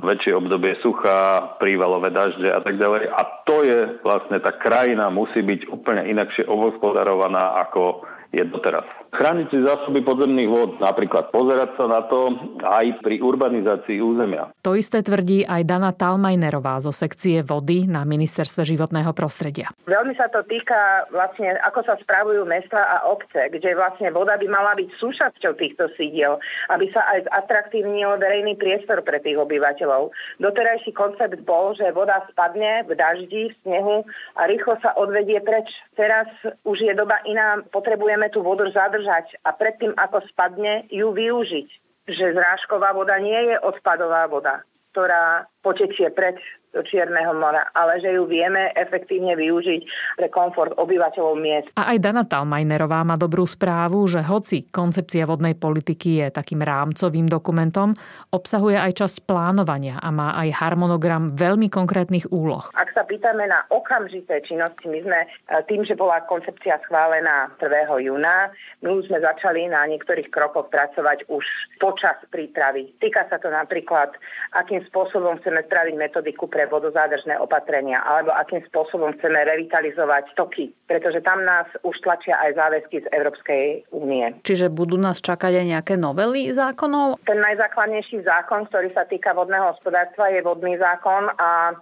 väčšie 0.00 0.32
obdobie 0.34 0.80
sucha, 0.80 1.52
prívalové 1.60 2.08
dažde 2.10 2.48
a 2.48 2.60
tak 2.64 2.80
ďalej. 2.80 3.12
A 3.12 3.20
to 3.44 3.62
je 3.62 3.78
vlastne, 4.00 4.40
tá 4.40 4.56
krajina 4.56 5.12
musí 5.12 5.44
byť 5.44 5.68
úplne 5.68 6.08
inakšie 6.08 6.48
ovospodarovaná 6.48 7.60
ako 7.68 8.04
je 8.30 8.46
doteraz. 8.46 8.86
Chrániť 9.10 9.46
si 9.50 9.58
zásoby 9.62 10.02
podzemných 10.02 10.50
vod, 10.50 10.70
napríklad 10.82 11.30
pozerať 11.30 11.74
sa 11.78 11.86
na 11.86 12.02
to 12.06 12.34
aj 12.60 13.00
pri 13.00 13.22
urbanizácii 13.22 14.02
územia. 14.02 14.50
To 14.62 14.74
isté 14.76 15.02
tvrdí 15.02 15.46
aj 15.46 15.62
Dana 15.66 15.90
Talmajnerová 15.94 16.82
zo 16.82 16.94
sekcie 16.94 17.42
vody 17.46 17.86
na 17.86 18.02
Ministerstve 18.06 18.66
životného 18.66 19.10
prostredia. 19.16 19.72
Veľmi 19.88 20.14
sa 20.18 20.28
to 20.30 20.44
týka 20.46 21.08
vlastne, 21.10 21.56
ako 21.64 21.80
sa 21.86 21.94
spravujú 21.98 22.44
mesta 22.44 22.76
a 22.76 23.08
obce, 23.08 23.50
kde 23.50 23.74
vlastne 23.74 24.12
voda 24.12 24.36
by 24.36 24.46
mala 24.46 24.76
byť 24.76 24.88
súčasťou 25.00 25.52
týchto 25.56 25.90
sídiel, 25.96 26.36
aby 26.70 26.90
sa 26.92 27.02
aj 27.16 27.26
zatraktívnil 27.30 28.20
verejný 28.20 28.54
priestor 28.60 29.02
pre 29.02 29.18
tých 29.22 29.38
obyvateľov. 29.40 30.14
Doterajší 30.38 30.92
koncept 30.92 31.40
bol, 31.42 31.74
že 31.74 31.94
voda 31.94 32.22
spadne 32.30 32.84
v 32.86 32.94
daždi, 32.94 33.50
v 33.50 33.58
snehu 33.64 33.96
a 34.38 34.46
rýchlo 34.46 34.78
sa 34.84 34.94
odvedie 34.94 35.42
preč. 35.42 35.66
Teraz 35.98 36.30
už 36.62 36.78
je 36.84 36.94
doba 36.94 37.18
iná, 37.26 37.58
potrebujeme 37.70 38.00
potrebujeme 38.00 38.32
tú 38.32 38.42
vodu 38.42 38.64
zadržať 38.72 38.99
a 39.44 39.50
predtým, 39.54 39.94
ako 39.96 40.24
spadne, 40.28 40.84
ju 40.90 41.14
využiť. 41.14 41.68
Že 42.10 42.34
zrážková 42.34 42.90
voda 42.96 43.20
nie 43.22 43.54
je 43.54 43.56
odpadová 43.60 44.26
voda, 44.26 44.66
ktorá 44.90 45.46
potečie 45.62 46.10
preč 46.10 46.40
do 46.70 46.80
Čierneho 46.86 47.34
mora, 47.34 47.66
ale 47.74 47.98
že 47.98 48.14
ju 48.14 48.26
vieme 48.26 48.70
efektívne 48.78 49.34
využiť 49.34 49.80
pre 50.18 50.28
komfort 50.30 50.74
obyvateľov 50.78 51.34
miest. 51.38 51.68
A 51.74 51.94
aj 51.94 51.98
Dana 51.98 52.22
Talmajnerová 52.26 53.02
má 53.02 53.18
dobrú 53.18 53.42
správu, 53.46 54.06
že 54.06 54.22
hoci 54.22 54.70
koncepcia 54.70 55.26
vodnej 55.26 55.58
politiky 55.58 56.22
je 56.22 56.26
takým 56.30 56.62
rámcovým 56.62 57.26
dokumentom, 57.26 57.94
obsahuje 58.30 58.78
aj 58.78 58.92
časť 59.02 59.16
plánovania 59.26 59.98
a 59.98 60.08
má 60.14 60.34
aj 60.38 60.54
harmonogram 60.62 61.30
veľmi 61.34 61.66
konkrétnych 61.70 62.30
úloh. 62.30 62.70
Ak 62.74 62.94
sa 62.94 63.02
pýtame 63.02 63.50
na 63.50 63.66
okamžité 63.70 64.42
činnosti, 64.46 64.86
my 64.86 65.00
sme 65.02 65.20
e, 65.24 65.28
tým, 65.66 65.82
že 65.82 65.98
bola 65.98 66.22
koncepcia 66.26 66.78
schválená 66.86 67.50
1. 67.58 68.06
júna, 68.06 68.50
my 68.82 68.88
už 68.94 69.10
sme 69.10 69.18
začali 69.18 69.66
na 69.66 69.86
niektorých 69.90 70.30
krokoch 70.30 70.70
pracovať 70.70 71.26
už 71.26 71.44
počas 71.82 72.16
prípravy. 72.30 72.92
Týka 73.02 73.26
sa 73.26 73.42
to 73.42 73.48
napríklad, 73.48 74.14
akým 74.54 74.84
spôsobom 74.86 75.38
chceme 75.40 75.64
spraviť 75.66 75.94
metodiku 75.96 76.46
pre 76.50 76.59
pre 76.60 76.68
vodozádržné 76.68 77.40
opatrenia, 77.40 78.04
alebo 78.04 78.36
akým 78.36 78.60
spôsobom 78.68 79.16
chceme 79.16 79.40
revitalizovať 79.48 80.36
toky, 80.36 80.68
pretože 80.84 81.24
tam 81.24 81.40
nás 81.40 81.64
už 81.80 81.96
tlačia 82.04 82.36
aj 82.36 82.60
záväzky 82.60 83.00
z 83.00 83.06
Európskej 83.16 83.88
únie. 83.96 84.28
Čiže 84.44 84.68
budú 84.68 85.00
nás 85.00 85.24
čakať 85.24 85.64
aj 85.64 85.66
nejaké 85.72 85.94
novely 85.96 86.52
zákonov? 86.52 87.24
Ten 87.24 87.40
najzákladnejší 87.40 88.28
zákon, 88.28 88.68
ktorý 88.68 88.92
sa 88.92 89.08
týka 89.08 89.32
vodného 89.32 89.72
hospodárstva, 89.72 90.28
je 90.28 90.44
vodný 90.44 90.76
zákon 90.76 91.32
a 91.40 91.80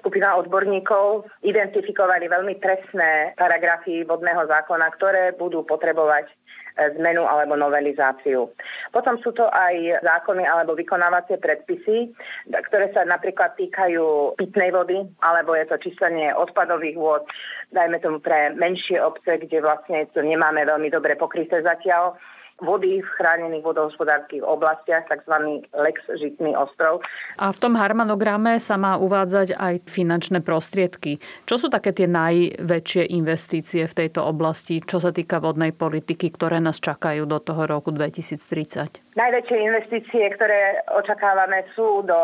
skupina 0.00 0.36
odborníkov 0.40 1.28
identifikovali 1.44 2.32
veľmi 2.32 2.56
presné 2.56 3.36
paragrafy 3.36 4.08
vodného 4.08 4.48
zákona, 4.48 4.86
ktoré 4.96 5.36
budú 5.36 5.64
potrebovať 5.68 6.32
zmenu 6.76 7.24
alebo 7.24 7.56
novelizáciu. 7.56 8.52
Potom 8.92 9.16
sú 9.24 9.32
to 9.32 9.48
aj 9.48 10.00
zákony 10.04 10.44
alebo 10.44 10.76
vykonávacie 10.76 11.40
predpisy, 11.40 12.12
ktoré 12.52 12.92
sa 12.92 13.08
napríklad 13.08 13.56
týkajú 13.56 14.36
pitnej 14.36 14.76
vody, 14.76 15.00
alebo 15.24 15.56
je 15.56 15.64
to 15.72 15.80
číslenie 15.80 16.36
odpadových 16.36 17.00
vôd, 17.00 17.24
dajme 17.72 17.96
tomu 18.04 18.20
pre 18.20 18.52
menšie 18.52 19.00
obce, 19.00 19.40
kde 19.40 19.64
vlastne 19.64 20.04
to 20.12 20.20
nemáme 20.20 20.68
veľmi 20.68 20.92
dobre 20.92 21.16
pokryté 21.16 21.64
zatiaľ 21.64 22.20
vody 22.60 23.04
v 23.04 23.10
chránených 23.20 23.64
vodohospodárskych 23.64 24.40
oblastiach, 24.40 25.04
tzv. 25.08 25.60
Lex 25.76 25.96
Žitný 26.16 26.56
ostrov. 26.56 27.04
A 27.36 27.52
v 27.52 27.58
tom 27.60 27.76
harmonograme 27.76 28.56
sa 28.56 28.80
má 28.80 28.96
uvádzať 28.96 29.56
aj 29.56 29.74
finančné 29.84 30.40
prostriedky. 30.40 31.20
Čo 31.44 31.60
sú 31.60 31.66
také 31.68 31.92
tie 31.92 32.08
najväčšie 32.08 33.12
investície 33.12 33.84
v 33.84 33.96
tejto 33.96 34.24
oblasti, 34.24 34.80
čo 34.80 34.96
sa 34.98 35.12
týka 35.12 35.38
vodnej 35.38 35.76
politiky, 35.76 36.32
ktoré 36.32 36.58
nás 36.58 36.80
čakajú 36.80 37.28
do 37.28 37.38
toho 37.38 37.68
roku 37.68 37.92
2030? 37.92 39.05
Najväčšie 39.16 39.58
investície, 39.64 40.28
ktoré 40.28 40.84
očakávame, 40.92 41.64
sú 41.72 42.04
do 42.04 42.20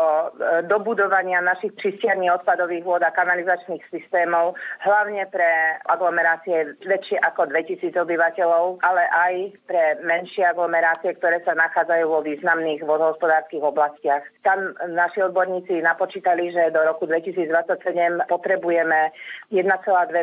dobudovania 0.69 1.41
našich 1.41 1.73
čistiarní 1.81 2.29
odpadových 2.29 2.85
vôd 2.85 3.01
a 3.01 3.09
kanalizačných 3.09 3.81
systémov, 3.89 4.53
hlavne 4.85 5.25
pre 5.33 5.81
aglomerácie 5.89 6.77
väčšie 6.85 7.17
ako 7.25 7.49
2000 7.49 7.97
obyvateľov, 7.97 8.85
ale 8.85 9.09
aj 9.09 9.33
pre 9.65 9.97
menšie 10.05 10.45
aglomerácie, 10.45 11.17
ktoré 11.17 11.41
sa 11.41 11.57
nachádzajú 11.57 12.05
vo 12.05 12.21
významných 12.21 12.85
vodohospodárskych 12.85 13.65
oblastiach. 13.65 14.21
Tam 14.45 14.77
naši 14.85 15.25
odborníci 15.25 15.81
napočítali, 15.81 16.53
že 16.53 16.69
do 16.69 16.85
roku 16.85 17.09
2027 17.09 18.29
potrebujeme 18.29 19.09
1,2 19.49 19.65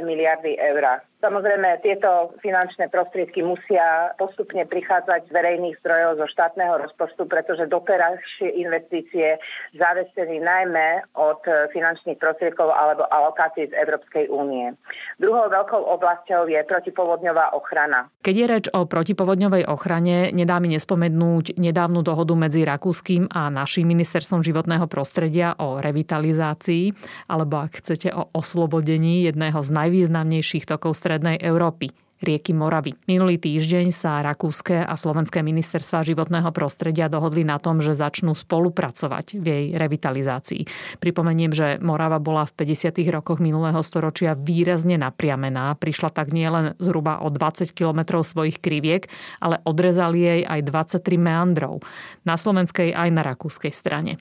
miliardy 0.07 0.55
eur. 0.55 1.03
Samozrejme, 1.21 1.85
tieto 1.85 2.33
finančné 2.41 2.89
prostriedky 2.89 3.45
musia 3.45 4.17
postupne 4.17 4.65
prichádzať 4.65 5.29
z 5.29 5.31
verejných 5.37 5.77
zdrojov 5.85 6.25
zo 6.25 6.27
štátneho 6.33 6.81
rozpočtu, 6.81 7.29
pretože 7.29 7.69
doterajšie 7.69 8.49
investície 8.57 9.37
záviseli 9.77 10.41
najmä 10.41 11.05
od 11.21 11.45
finančných 11.77 12.17
prostriedkov 12.17 12.73
alebo 12.73 13.05
alokácií 13.05 13.69
z 13.69 13.77
Európskej 13.85 14.33
únie. 14.33 14.73
Druhou 15.21 15.53
veľkou 15.53 15.83
oblasťou 16.01 16.49
je 16.49 16.61
protipovodňová 16.65 17.53
ochrana. 17.53 18.09
Keď 18.25 18.35
je 18.35 18.47
reč 18.49 18.67
o 18.73 18.89
protipovodňovej 18.89 19.69
ochrane, 19.69 20.33
nedá 20.33 20.57
mi 20.57 20.73
nespomenúť 20.73 21.61
nedávnu 21.61 22.01
dohodu 22.01 22.33
medzi 22.33 22.65
Rakúskym 22.65 23.29
a 23.29 23.53
našim 23.53 23.85
ministerstvom 23.85 24.41
životného 24.41 24.89
prostredia 24.89 25.53
o 25.61 25.85
revitalizácii, 25.85 26.97
alebo 27.29 27.61
ak 27.61 27.85
chcete 27.85 28.09
o 28.17 28.33
oslobodení 28.33 29.29
jedného 29.29 29.61
z 29.61 29.69
najvýznamnejších 29.69 30.65
tokov 30.65 30.97
strednej 31.11 31.43
Európy 31.43 31.91
rieky 32.21 32.53
Moravy. 32.53 32.93
Minulý 33.09 33.41
týždeň 33.41 33.89
sa 33.91 34.21
rakúske 34.21 34.77
a 34.85 34.95
slovenské 34.95 35.41
ministerstva 35.41 36.05
životného 36.05 36.53
prostredia 36.53 37.09
dohodli 37.09 37.43
na 37.43 37.57
tom, 37.57 37.81
že 37.81 37.97
začnú 37.97 38.37
spolupracovať 38.37 39.41
v 39.41 39.45
jej 39.45 39.65
revitalizácii. 39.75 40.63
Pripomeniem, 41.01 41.53
že 41.53 41.67
Morava 41.81 42.21
bola 42.21 42.45
v 42.45 42.63
50. 42.63 42.93
rokoch 43.09 43.41
minulého 43.41 43.81
storočia 43.81 44.37
výrazne 44.37 45.01
napriamená. 45.01 45.75
Prišla 45.81 46.13
tak 46.13 46.37
nielen 46.37 46.77
zhruba 46.77 47.25
o 47.25 47.33
20 47.33 47.73
km 47.73 48.21
svojich 48.21 48.61
kriviek, 48.61 49.09
ale 49.41 49.65
odrezali 49.65 50.21
jej 50.21 50.41
aj 50.45 50.61
23 51.01 51.17
meandrov. 51.17 51.81
Na 52.29 52.37
slovenskej 52.37 52.93
aj 52.93 53.09
na 53.11 53.25
rakúskej 53.25 53.73
strane. 53.73 54.21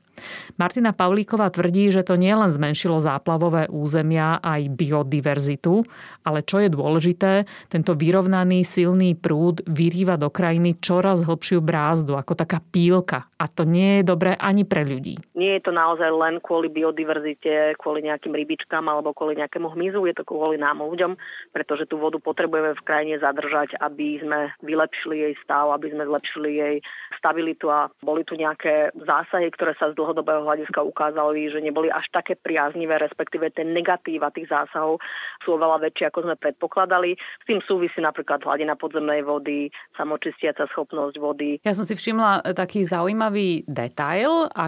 Martina 0.59 0.91
Pavlíková 0.91 1.51
tvrdí, 1.51 1.91
že 1.91 2.03
to 2.03 2.19
nielen 2.19 2.51
zmenšilo 2.51 2.99
záplavové 2.99 3.67
územia 3.71 4.39
aj 4.43 4.71
biodiverzitu, 4.71 5.83
ale 6.23 6.43
čo 6.43 6.59
je 6.63 6.69
dôležité, 6.71 7.47
tento 7.71 7.88
tento 7.89 8.05
vyrovnaný 8.05 8.61
silný 8.69 9.17
prúd 9.17 9.65
vyrýva 9.65 10.13
do 10.13 10.29
krajiny 10.29 10.77
čoraz 10.77 11.25
hlbšiu 11.25 11.57
brázdu, 11.57 12.21
ako 12.21 12.37
taká 12.37 12.61
pílka. 12.61 13.25
A 13.41 13.49
to 13.49 13.65
nie 13.65 13.97
je 13.97 14.03
dobré 14.05 14.37
ani 14.37 14.61
pre 14.61 14.85
ľudí. 14.85 15.17
Nie 15.33 15.57
je 15.57 15.65
to 15.65 15.73
naozaj 15.73 16.05
len 16.13 16.37
kvôli 16.37 16.69
biodiverzite, 16.69 17.73
kvôli 17.81 18.05
nejakým 18.05 18.29
rybičkám 18.29 18.85
alebo 18.85 19.09
kvôli 19.09 19.41
nejakému 19.41 19.73
hmyzu, 19.73 20.05
je 20.05 20.21
to 20.21 20.21
kvôli 20.21 20.61
nám 20.61 20.85
ľuďom, 20.85 21.17
pretože 21.49 21.89
tú 21.89 21.97
vodu 21.97 22.21
potrebujeme 22.21 22.77
v 22.77 22.85
krajine 22.85 23.17
zadržať, 23.17 23.73
aby 23.81 24.21
sme 24.21 24.53
vylepšili 24.61 25.25
jej 25.25 25.33
stav, 25.41 25.73
aby 25.73 25.89
sme 25.89 26.05
zlepšili 26.05 26.49
jej 26.61 26.75
stabilitu 27.17 27.73
a 27.73 27.89
boli 28.05 28.21
tu 28.21 28.37
nejaké 28.37 28.93
zásahy, 29.01 29.49
ktoré 29.49 29.73
sa 29.81 29.89
z 29.89 29.97
dlhodobého 29.97 30.45
hľadiska 30.45 30.83
ukázali, 30.83 31.49
že 31.49 31.63
neboli 31.63 31.89
až 31.89 32.05
také 32.13 32.37
priaznivé, 32.37 33.01
respektíve 33.01 33.49
tie 33.49 33.65
negatíva 33.65 34.29
tých 34.29 34.51
zásahov 34.51 35.01
sú 35.41 35.57
oveľa 35.57 35.89
väčšie, 35.89 36.05
ako 36.11 36.19
sme 36.27 36.35
predpokladali. 36.37 37.15
S 37.15 37.43
tým 37.47 37.63
sú 37.63 37.78
súvisí 37.79 38.03
napríklad 38.03 38.43
hladina 38.43 38.75
podzemnej 38.75 39.23
vody, 39.23 39.71
samočistiaca 39.95 40.67
schopnosť 40.75 41.15
vody. 41.15 41.63
Ja 41.63 41.71
som 41.71 41.87
si 41.87 41.95
všimla 41.95 42.43
e, 42.43 42.51
taký 42.51 42.83
zaujímavý 42.83 43.63
detail 43.71 44.51
a, 44.51 44.67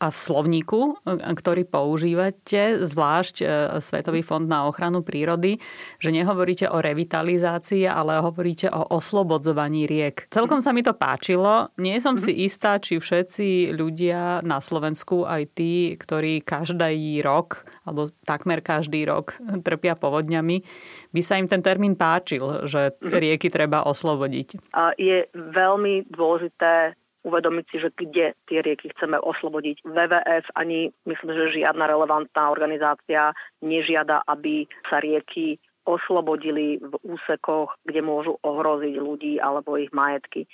a 0.00 0.06
v 0.08 0.16
slovníku, 0.16 0.96
e, 1.04 1.20
ktorý 1.36 1.68
používate, 1.68 2.80
zvlášť 2.80 3.44
Svetový 3.84 4.24
fond 4.24 4.48
na 4.48 4.64
ochranu 4.64 5.04
prírody, 5.04 5.60
že 6.00 6.08
nehovoríte 6.08 6.72
o 6.72 6.80
revitalizácii, 6.80 7.84
ale 7.84 8.24
hovoríte 8.24 8.72
o 8.72 8.96
oslobodzovaní 8.96 9.84
riek. 9.84 10.24
Celkom 10.32 10.64
sa 10.64 10.72
mi 10.72 10.80
to 10.80 10.96
páčilo. 10.96 11.68
Nie 11.76 12.00
som 12.00 12.16
si 12.16 12.32
mhm. 12.32 12.40
istá, 12.48 12.80
či 12.80 12.96
všetci 12.96 13.76
ľudia 13.76 14.40
na 14.40 14.64
Slovensku, 14.64 15.28
aj 15.28 15.52
tí, 15.52 15.92
ktorí 16.00 16.40
každý 16.40 17.20
rok, 17.20 17.68
alebo 17.84 18.08
takmer 18.24 18.64
každý 18.64 19.04
rok 19.04 19.36
trpia 19.60 19.92
povodňami, 19.98 20.64
by 21.12 21.20
sa 21.24 21.40
im 21.40 21.48
ten 21.48 21.64
termín 21.64 21.96
páčil, 21.96 22.68
že 22.68 22.96
mhm. 23.00 23.16
rieky 23.16 23.48
treba 23.48 23.84
oslobodiť? 23.84 24.60
Je 25.00 25.28
veľmi 25.34 26.08
dôležité 26.12 26.96
uvedomiť 27.26 27.64
si, 27.68 27.76
že 27.82 27.90
kde 27.92 28.26
tie 28.48 28.58
rieky 28.62 28.88
chceme 28.94 29.18
oslobodiť. 29.20 29.84
WWF 29.84 30.46
ani 30.54 30.88
myslím, 31.04 31.30
že 31.34 31.60
žiadna 31.60 31.84
relevantná 31.84 32.48
organizácia 32.48 33.36
nežiada, 33.60 34.22
aby 34.24 34.64
sa 34.88 35.02
rieky 35.02 35.60
oslobodili 35.88 36.80
v 36.80 36.94
úsekoch, 37.04 37.76
kde 37.84 38.00
môžu 38.04 38.36
ohroziť 38.44 38.94
ľudí 39.00 39.40
alebo 39.40 39.80
ich 39.80 39.92
majetky. 39.92 40.44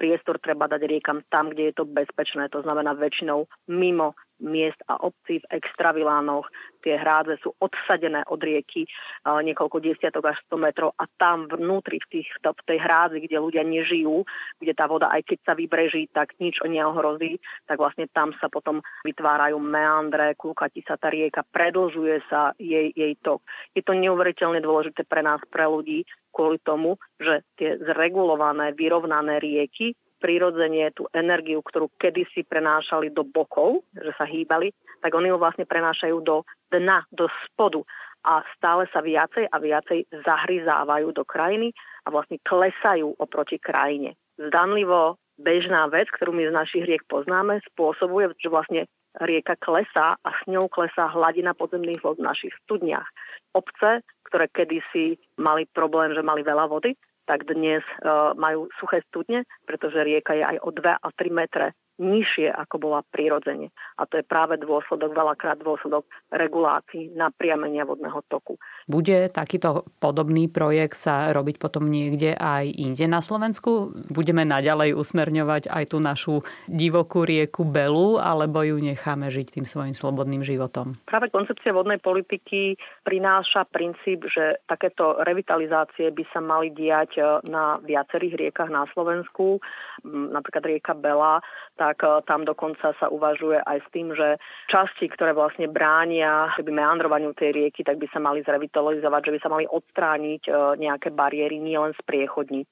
Priestor 0.00 0.40
treba 0.40 0.64
dať 0.64 0.88
riekam 0.88 1.20
tam, 1.28 1.52
kde 1.52 1.68
je 1.70 1.74
to 1.76 1.84
bezpečné, 1.84 2.48
to 2.48 2.64
znamená 2.64 2.96
väčšinou 2.96 3.44
mimo 3.68 4.16
miest 4.40 4.80
a 4.88 4.98
obcí 5.04 5.38
v 5.44 5.50
extravilánoch. 5.60 6.48
Tie 6.80 6.96
hrádze 6.96 7.36
sú 7.44 7.52
odsadené 7.60 8.24
od 8.32 8.40
rieky 8.40 8.88
niekoľko 9.24 9.84
desiatok 9.84 10.32
až 10.32 10.40
100 10.48 10.64
metrov 10.64 10.90
a 10.96 11.04
tam 11.20 11.44
vnútri 11.44 12.00
v, 12.00 12.06
tých, 12.18 12.28
v 12.40 12.62
tej 12.64 12.78
hrádzi, 12.80 13.18
kde 13.28 13.36
ľudia 13.36 13.62
nežijú, 13.62 14.24
kde 14.56 14.72
tá 14.72 14.88
voda 14.88 15.12
aj 15.12 15.28
keď 15.28 15.38
sa 15.44 15.52
vybreží, 15.52 16.08
tak 16.08 16.32
nič 16.40 16.64
neohrozí, 16.64 17.36
tak 17.68 17.76
vlastne 17.82 18.08
tam 18.08 18.32
sa 18.40 18.48
potom 18.48 18.80
vytvárajú 19.04 19.60
meandre, 19.60 20.38
kúkati 20.38 20.80
sa 20.86 20.96
tá 20.96 21.12
rieka, 21.12 21.44
predlžuje 21.44 22.24
sa 22.32 22.56
jej, 22.56 22.94
jej 22.96 23.12
tok. 23.20 23.44
Je 23.76 23.84
to 23.84 23.92
neuveriteľne 23.92 24.64
dôležité 24.64 25.04
pre 25.04 25.20
nás, 25.20 25.42
pre 25.52 25.68
ľudí, 25.68 26.08
kvôli 26.30 26.62
tomu, 26.62 26.96
že 27.18 27.42
tie 27.58 27.76
zregulované, 27.82 28.72
vyrovnané 28.72 29.42
rieky 29.42 29.98
prirodzene 30.20 30.92
tú 30.92 31.08
energiu, 31.16 31.64
ktorú 31.64 31.88
kedysi 31.96 32.44
prenášali 32.44 33.08
do 33.10 33.24
bokov, 33.24 33.82
že 33.96 34.12
sa 34.14 34.28
hýbali, 34.28 34.70
tak 35.00 35.16
oni 35.16 35.32
ju 35.32 35.36
vlastne 35.40 35.64
prenášajú 35.64 36.16
do 36.20 36.44
dna, 36.68 37.08
do 37.08 37.26
spodu 37.48 37.80
a 38.20 38.44
stále 38.54 38.84
sa 38.92 39.00
viacej 39.00 39.48
a 39.48 39.56
viacej 39.56 40.04
zahryzávajú 40.12 41.16
do 41.16 41.24
krajiny 41.24 41.72
a 42.04 42.12
vlastne 42.12 42.36
klesajú 42.44 43.16
oproti 43.16 43.56
krajine. 43.56 44.14
Zdanlivo 44.36 45.16
bežná 45.40 45.88
vec, 45.88 46.12
ktorú 46.12 46.36
my 46.36 46.52
z 46.52 46.52
našich 46.52 46.84
riek 46.84 47.08
poznáme, 47.08 47.64
spôsobuje, 47.72 48.36
že 48.36 48.52
vlastne 48.52 48.84
rieka 49.18 49.56
klesá 49.58 50.20
a 50.20 50.28
s 50.30 50.40
ňou 50.46 50.68
klesá 50.70 51.08
hladina 51.10 51.56
podzemných 51.56 52.04
vod 52.04 52.20
v 52.20 52.28
našich 52.28 52.54
studniach. 52.62 53.08
Obce, 53.56 54.04
ktoré 54.28 54.46
kedysi 54.52 55.18
mali 55.40 55.66
problém, 55.66 56.14
že 56.14 56.22
mali 56.22 56.46
veľa 56.46 56.70
vody, 56.70 56.94
tak 57.30 57.46
dnes 57.46 57.86
uh, 58.02 58.34
majú 58.34 58.66
suché 58.82 59.06
studne, 59.06 59.46
pretože 59.62 60.02
rieka 60.02 60.34
je 60.34 60.42
aj 60.42 60.58
o 60.66 60.74
2 60.74 60.98
a 60.98 61.08
3 61.14 61.30
metre 61.30 61.78
nižšie, 62.00 62.48
ako 62.48 62.80
bola 62.80 63.00
prirodzene. 63.04 63.68
A 64.00 64.08
to 64.08 64.16
je 64.16 64.24
práve 64.24 64.56
dôsledok, 64.56 65.12
veľakrát 65.12 65.60
dôsledok 65.60 66.08
regulácií 66.32 67.12
napriamenia 67.12 67.84
vodného 67.84 68.24
toku. 68.32 68.56
Bude 68.88 69.28
takýto 69.28 69.84
podobný 70.00 70.48
projekt 70.48 70.96
sa 70.96 71.28
robiť 71.36 71.60
potom 71.60 71.92
niekde 71.92 72.32
aj 72.34 72.72
inde 72.72 73.04
na 73.04 73.20
Slovensku? 73.20 73.92
Budeme 74.08 74.48
naďalej 74.48 74.96
usmerňovať 74.96 75.68
aj 75.68 75.84
tú 75.92 76.00
našu 76.00 76.34
divokú 76.64 77.28
rieku 77.28 77.68
Belu, 77.68 78.16
alebo 78.16 78.64
ju 78.64 78.80
necháme 78.80 79.28
žiť 79.28 79.60
tým 79.60 79.66
svojim 79.68 79.92
slobodným 79.92 80.40
životom? 80.40 80.96
Práve 81.04 81.28
koncepcia 81.28 81.76
vodnej 81.76 82.00
politiky 82.00 82.80
prináša 83.04 83.68
princíp, 83.68 84.24
že 84.32 84.64
takéto 84.64 85.20
revitalizácie 85.20 86.08
by 86.08 86.24
sa 86.32 86.40
mali 86.40 86.72
diať 86.72 87.20
na 87.44 87.76
viacerých 87.84 88.48
riekach 88.48 88.72
na 88.72 88.88
Slovensku, 88.96 89.60
napríklad 90.06 90.64
rieka 90.64 90.96
Bela, 90.96 91.44
tak 91.80 92.04
tam 92.28 92.44
dokonca 92.44 92.92
sa 93.00 93.08
uvažuje 93.08 93.64
aj 93.64 93.80
s 93.80 93.88
tým, 93.88 94.12
že 94.12 94.36
časti, 94.68 95.08
ktoré 95.08 95.32
vlastne 95.32 95.64
bránia 95.64 96.52
by 96.60 96.68
meandrovaniu 96.68 97.32
tej 97.32 97.56
rieky, 97.56 97.80
tak 97.80 97.96
by 97.96 98.04
sa 98.12 98.20
mali 98.20 98.44
zrevitalizovať, 98.44 99.22
že 99.24 99.32
by 99.32 99.38
sa 99.40 99.48
mali 99.48 99.64
odstrániť 99.64 100.42
nejaké 100.76 101.08
bariéry, 101.08 101.56
nielen 101.56 101.96
spriechodniť. 101.96 102.66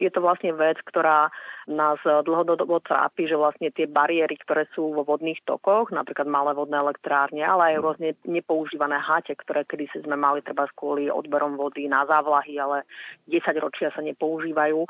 Je 0.00 0.08
to 0.08 0.24
vlastne 0.24 0.56
vec, 0.56 0.80
ktorá 0.80 1.28
nás 1.68 2.00
dlhodobo 2.00 2.80
trápi, 2.80 3.28
že 3.28 3.36
vlastne 3.36 3.68
tie 3.72 3.84
bariéry, 3.84 4.36
ktoré 4.40 4.64
sú 4.72 4.96
vo 4.96 5.04
vodných 5.04 5.44
tokoch, 5.44 5.92
napríklad 5.92 6.28
malé 6.28 6.56
vodné 6.56 6.80
elektrárne, 6.80 7.44
ale 7.44 7.76
aj 7.76 7.84
rôzne 7.84 8.08
nepoužívané 8.24 9.00
hate, 9.00 9.36
ktoré 9.36 9.68
kedy 9.68 9.88
si 9.92 9.98
sme 10.04 10.16
mali 10.16 10.44
treba 10.44 10.68
kvôli 10.72 11.08
odberom 11.08 11.56
vody 11.56 11.88
na 11.88 12.04
závlahy, 12.04 12.56
ale 12.60 12.84
10 13.28 13.44
ročia 13.60 13.88
sa 13.92 14.04
nepoužívajú, 14.04 14.84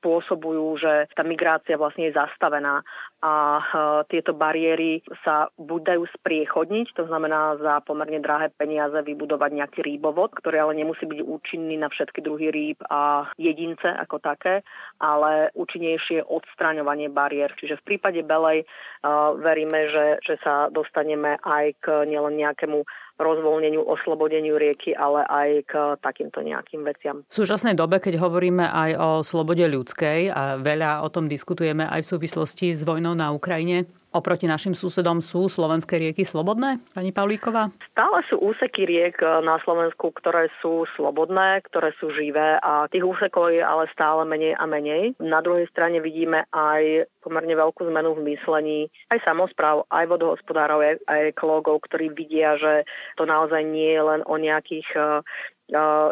spôsobujú, 0.00 0.80
že 0.80 0.92
tá 1.12 1.20
migrácia 1.24 1.76
vlastne 1.76 2.08
je 2.08 2.16
zastavená 2.16 2.80
a 3.22 3.62
tieto 4.10 4.36
bariéry 4.36 5.00
sa 5.24 5.48
buď 5.56 5.96
dajú 5.96 6.04
spriechodniť, 6.20 6.92
to 6.92 7.08
znamená 7.08 7.56
za 7.56 7.80
pomerne 7.80 8.20
drahé 8.20 8.52
peniaze 8.52 8.96
vybudovať 9.00 9.50
nejaký 9.54 9.80
rýbovod, 9.80 10.36
ktorý 10.36 10.68
ale 10.68 10.84
nemusí 10.84 11.08
byť 11.08 11.20
účinný 11.24 11.80
na 11.80 11.88
všetky 11.88 12.20
druhy 12.20 12.52
rýb 12.52 12.78
a 12.88 13.28
jedince 13.40 13.88
ako 13.88 14.20
také, 14.20 14.60
ale 15.00 15.48
účinnejšie 15.56 16.26
odstraňovanie 16.26 17.08
bariér. 17.08 17.56
Čiže 17.56 17.80
v 17.80 17.86
prípade 17.94 18.20
Belej 18.20 18.64
uh, 18.64 19.32
veríme, 19.40 19.88
že, 19.88 20.06
že 20.20 20.34
sa 20.44 20.68
dostaneme 20.68 21.40
aj 21.40 21.80
k 21.80 22.04
nielen 22.04 22.36
nejakému 22.36 22.84
rozvoľneniu, 23.18 23.78
oslobodeniu 23.82 24.58
rieky, 24.58 24.94
ale 24.94 25.22
aj 25.26 25.48
k 25.70 25.72
takýmto 26.02 26.42
nejakým 26.42 26.82
veciam. 26.82 27.22
V 27.30 27.34
súčasnej 27.34 27.78
dobe, 27.78 28.02
keď 28.02 28.18
hovoríme 28.18 28.66
aj 28.66 28.90
o 28.98 29.08
slobode 29.22 29.62
ľudskej 29.62 30.34
a 30.34 30.58
veľa 30.58 31.06
o 31.06 31.08
tom 31.10 31.30
diskutujeme 31.30 31.86
aj 31.86 32.02
v 32.02 32.10
súvislosti 32.18 32.74
s 32.74 32.82
vojnou 32.82 33.14
na 33.14 33.30
Ukrajine, 33.30 33.86
Oproti 34.14 34.46
našim 34.46 34.78
susedom 34.78 35.18
sú 35.18 35.50
slovenské 35.50 35.98
rieky 35.98 36.22
slobodné, 36.22 36.78
pani 36.94 37.10
Pavlíková? 37.10 37.74
Stále 37.90 38.22
sú 38.30 38.38
úseky 38.38 38.86
riek 38.86 39.18
na 39.42 39.58
Slovensku, 39.66 40.14
ktoré 40.14 40.54
sú 40.62 40.86
slobodné, 40.94 41.58
ktoré 41.66 41.90
sú 41.98 42.14
živé 42.14 42.62
a 42.62 42.86
tých 42.86 43.02
úsekov 43.02 43.50
je 43.50 43.58
ale 43.58 43.90
stále 43.90 44.22
menej 44.22 44.54
a 44.54 44.70
menej. 44.70 45.18
Na 45.18 45.42
druhej 45.42 45.66
strane 45.66 45.98
vidíme 45.98 46.46
aj 46.54 47.10
pomerne 47.26 47.58
veľkú 47.58 47.90
zmenu 47.90 48.14
v 48.14 48.38
myslení 48.38 48.86
aj 49.10 49.18
samozpráv, 49.26 49.82
aj 49.90 50.06
vodohospodárov, 50.06 51.02
aj 51.10 51.34
ekológov, 51.34 51.82
ktorí 51.90 52.14
vidia, 52.14 52.54
že 52.54 52.86
to 53.18 53.26
naozaj 53.26 53.66
nie 53.66 53.98
je 53.98 54.02
len 54.14 54.22
o 54.30 54.38
nejakých 54.38 54.86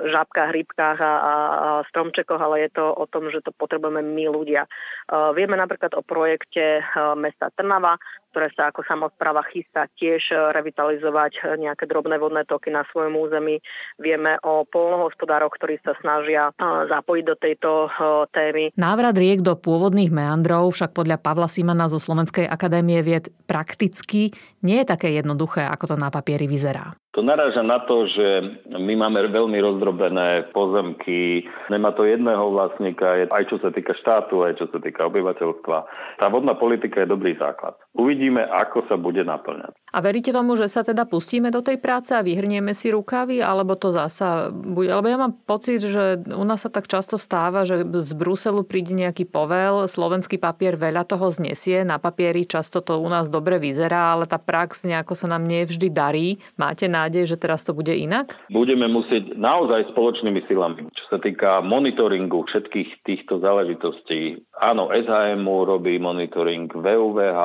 žabkách, 0.09 0.51
rybkách 0.51 0.99
a, 1.01 1.13
a, 1.13 1.31
stromčekoch, 1.93 2.41
ale 2.41 2.65
je 2.69 2.71
to 2.73 2.85
o 2.89 3.05
tom, 3.05 3.29
že 3.29 3.45
to 3.45 3.53
potrebujeme 3.53 4.01
my 4.01 4.25
ľudia. 4.33 4.65
Vieme 5.37 5.61
napríklad 5.61 5.93
o 5.93 6.01
projekte 6.01 6.81
mesta 7.21 7.53
Trnava, 7.53 8.01
ktoré 8.33 8.49
sa 8.57 8.73
ako 8.73 8.81
samozpráva 8.89 9.45
chystá 9.53 9.93
tiež 10.01 10.33
revitalizovať 10.57 11.61
nejaké 11.61 11.85
drobné 11.85 12.17
vodné 12.17 12.49
toky 12.49 12.73
na 12.73 12.89
svojom 12.89 13.13
území. 13.21 13.61
Vieme 14.01 14.41
o 14.41 14.65
polnohospodároch, 14.65 15.53
ktorí 15.61 15.77
sa 15.85 15.93
snažia 16.01 16.49
zapojiť 16.89 17.25
do 17.29 17.37
tejto 17.37 17.71
témy. 18.33 18.73
Návrat 18.81 19.21
riek 19.21 19.45
do 19.45 19.53
pôvodných 19.53 20.09
meandrov 20.09 20.73
však 20.73 20.97
podľa 20.97 21.21
Pavla 21.21 21.53
Simana 21.53 21.93
zo 21.93 22.01
Slovenskej 22.01 22.49
akadémie 22.49 23.05
vied 23.05 23.29
prakticky 23.45 24.33
nie 24.65 24.81
je 24.81 24.87
také 24.89 25.13
jednoduché, 25.13 25.69
ako 25.69 25.93
to 25.93 25.97
na 26.01 26.09
papieri 26.09 26.49
vyzerá. 26.49 26.97
To 27.13 27.21
naráža 27.21 27.61
na 27.61 27.77
to, 27.85 28.09
že 28.09 28.57
my 28.73 28.97
máme 28.97 29.21
veľmi 29.29 29.61
rozdrobené 29.61 30.49
pozemky, 30.57 31.45
nemá 31.69 31.93
to 31.93 32.09
jedného 32.09 32.49
vlastníka, 32.49 33.29
aj 33.29 33.53
čo 33.53 33.61
sa 33.61 33.69
týka 33.69 33.93
štátu, 33.93 34.41
aj 34.49 34.57
čo 34.57 34.65
sa 34.73 34.81
týka 34.81 35.05
obyvateľstva. 35.13 35.79
Tá 36.17 36.27
vodná 36.33 36.57
politika 36.57 37.05
je 37.05 37.13
dobrý 37.13 37.37
základ. 37.37 37.77
Uvidíme, 37.93 38.41
ako 38.49 38.89
sa 38.89 38.97
bude 38.97 39.21
naplňať. 39.29 39.77
A 39.93 40.01
veríte 40.01 40.33
tomu, 40.33 40.57
že 40.57 40.73
sa 40.73 40.81
teda 40.81 41.05
pustíme 41.05 41.53
do 41.53 41.61
tej 41.61 41.77
práce 41.77 42.17
a 42.17 42.25
vyhrnieme 42.25 42.73
si 42.73 42.89
rukavy, 42.89 43.45
alebo 43.45 43.77
to 43.77 43.93
zasa 43.93 44.49
bude? 44.49 44.89
Lebo 44.89 45.05
ja 45.05 45.21
mám 45.21 45.37
pocit, 45.45 45.85
že 45.85 46.17
u 46.33 46.45
nás 46.49 46.65
sa 46.65 46.73
tak 46.73 46.89
často 46.89 47.21
stáva, 47.21 47.69
že 47.69 47.85
z 47.85 48.13
Bruselu 48.17 48.65
príde 48.65 48.97
nejaký 48.97 49.29
povel, 49.29 49.85
slovenský 49.85 50.41
papier 50.41 50.81
veľa 50.81 51.05
toho 51.05 51.29
znesie, 51.29 51.85
na 51.85 52.01
papieri 52.01 52.49
často 52.49 52.81
to 52.81 52.97
u 52.97 53.09
nás 53.13 53.29
dobre 53.29 53.61
vyzerá, 53.61 54.17
ale 54.17 54.25
tá 54.25 54.41
prax 54.41 54.89
nejako 54.89 55.13
sa 55.13 55.29
nám 55.29 55.45
nevždy 55.45 55.93
darí. 55.93 56.41
Máte 56.57 56.89
nádej, 57.03 57.35
že 57.35 57.41
teraz 57.41 57.67
to 57.67 57.75
bude 57.75 57.91
inak? 57.91 58.39
Budeme 58.47 58.87
musieť 58.87 59.35
naozaj 59.35 59.91
spoločnými 59.91 60.47
silami, 60.47 60.87
čo 60.95 61.05
sa 61.11 61.19
týka 61.19 61.59
monitoringu 61.67 62.47
všetkých 62.47 63.03
týchto 63.03 63.43
záležitostí. 63.43 64.39
Áno, 64.63 64.95
SHMU 64.95 65.67
robí 65.67 65.99
monitoring, 65.99 66.71
VUVH, 66.71 67.41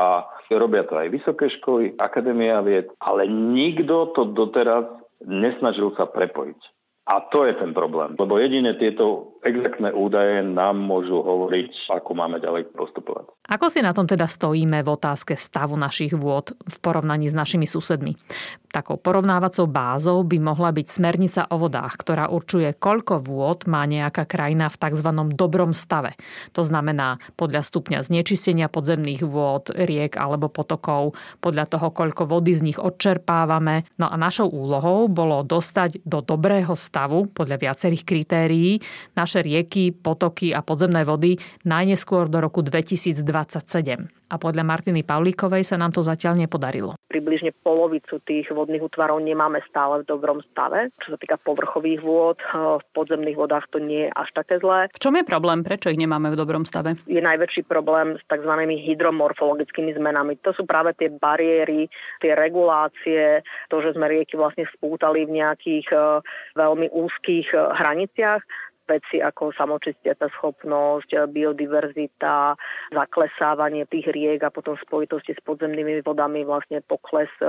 robia 0.53 0.85
to 0.85 0.95
aj 0.95 1.09
vysoké 1.11 1.49
školy, 1.59 1.97
akadémia 1.99 2.61
vied, 2.61 2.93
ale 3.01 3.25
nikto 3.27 4.13
to 4.13 4.31
doteraz 4.31 4.85
nesnažil 5.25 5.91
sa 5.97 6.05
prepojiť. 6.05 6.76
A 7.07 7.23
to 7.31 7.47
je 7.47 7.55
ten 7.55 7.71
problém, 7.71 8.19
lebo 8.19 8.35
jedine 8.35 8.75
tieto 8.75 9.39
exaktné 9.39 9.95
údaje 9.95 10.43
nám 10.43 10.75
môžu 10.75 11.23
hovoriť, 11.23 11.87
ako 11.95 12.11
máme 12.11 12.43
ďalej 12.43 12.67
postupovať. 12.75 13.31
Ako 13.47 13.71
si 13.71 13.79
na 13.79 13.95
tom 13.95 14.03
teda 14.03 14.27
stojíme 14.27 14.83
v 14.83 14.91
otázke 14.91 15.39
stavu 15.39 15.79
našich 15.79 16.11
vôd 16.11 16.51
v 16.67 16.75
porovnaní 16.83 17.31
s 17.31 17.35
našimi 17.37 17.63
susedmi? 17.63 18.19
Takou 18.67 18.99
porovnávacou 18.99 19.71
bázou 19.71 20.19
by 20.27 20.35
mohla 20.43 20.75
byť 20.75 20.87
smernica 20.91 21.41
o 21.47 21.55
vodách, 21.55 21.95
ktorá 21.95 22.27
určuje, 22.27 22.75
koľko 22.75 23.23
vôd 23.23 23.71
má 23.71 23.87
nejaká 23.87 24.27
krajina 24.27 24.67
v 24.67 24.75
tzv. 24.75 25.09
dobrom 25.31 25.71
stave. 25.71 26.19
To 26.51 26.67
znamená 26.67 27.23
podľa 27.39 27.63
stupňa 27.63 28.03
znečistenia 28.03 28.67
podzemných 28.67 29.23
vôd, 29.23 29.71
riek 29.71 30.19
alebo 30.19 30.51
potokov, 30.51 31.15
podľa 31.39 31.71
toho, 31.71 31.87
koľko 31.95 32.27
vody 32.27 32.51
z 32.51 32.67
nich 32.67 32.79
odčerpávame. 32.83 33.87
No 33.95 34.11
a 34.11 34.19
našou 34.19 34.51
úlohou 34.51 35.07
bolo 35.07 35.47
dostať 35.47 36.03
do 36.03 36.19
dobrého 36.19 36.75
stavu 36.75 36.96
podľa 37.29 37.61
viacerých 37.61 38.03
kritérií 38.03 38.81
naše 39.13 39.45
rieky, 39.45 39.93
potoky 39.93 40.51
a 40.57 40.65
podzemné 40.65 41.05
vody 41.05 41.37
najneskôr 41.69 42.25
do 42.25 42.41
roku 42.41 42.65
2027. 42.65 44.16
A 44.27 44.35
podľa 44.35 44.67
Martiny 44.67 45.07
Pavlíkovej 45.07 45.63
sa 45.63 45.79
nám 45.79 45.95
to 45.95 46.03
zatiaľ 46.03 46.35
nepodarilo. 46.35 46.99
Približne 47.07 47.55
polovicu 47.63 48.19
tých 48.27 48.51
vodných 48.51 48.83
útvarov 48.83 49.23
nemáme 49.23 49.63
stále 49.67 50.03
v 50.03 50.07
dobrom 50.11 50.43
stave. 50.51 50.91
Čo 50.99 51.15
sa 51.15 51.17
týka 51.17 51.39
povrchových 51.39 52.03
vôd, 52.03 52.37
v 52.51 52.85
podzemných 52.91 53.39
vodách 53.39 53.71
to 53.71 53.79
nie 53.79 54.07
je 54.07 54.11
až 54.11 54.29
také 54.35 54.59
zlé. 54.59 54.91
V 54.91 54.99
čom 54.99 55.15
je 55.15 55.23
problém? 55.23 55.63
Prečo 55.63 55.87
ich 55.87 55.99
nemáme 55.99 56.27
v 56.27 56.39
dobrom 56.39 56.67
stave? 56.67 56.99
Je 57.07 57.23
najväčší 57.23 57.63
problém 57.71 58.19
s 58.19 58.23
tzv. 58.27 58.51
hydromorfologickými 58.67 59.95
zmenami. 59.95 60.35
To 60.43 60.51
sú 60.51 60.67
práve 60.67 60.91
tie 60.99 61.07
bariéry, 61.07 61.87
tie 62.19 62.35
regulácie, 62.35 63.41
to, 63.71 63.79
že 63.79 63.95
sme 63.95 64.11
rieky 64.11 64.35
vlastne 64.35 64.67
spútali 64.75 65.23
v 65.23 65.39
nejakých 65.39 65.87
eh, 65.95 66.19
veľmi 66.59 66.91
úzkých 66.91 67.47
eh, 67.55 67.59
hraniciach 67.79 68.43
veci 68.87 69.19
ako 69.19 69.51
samočistiaca 69.53 70.31
schopnosť, 70.39 71.29
biodiverzita, 71.29 72.55
zaklesávanie 72.95 73.85
tých 73.85 74.09
riek 74.09 74.41
a 74.47 74.53
potom 74.53 74.79
spojitosti 74.79 75.35
s 75.35 75.41
podzemnými 75.43 76.01
vodami 76.01 76.47
vlastne 76.47 76.79
pokles 76.81 77.29
e, 77.43 77.45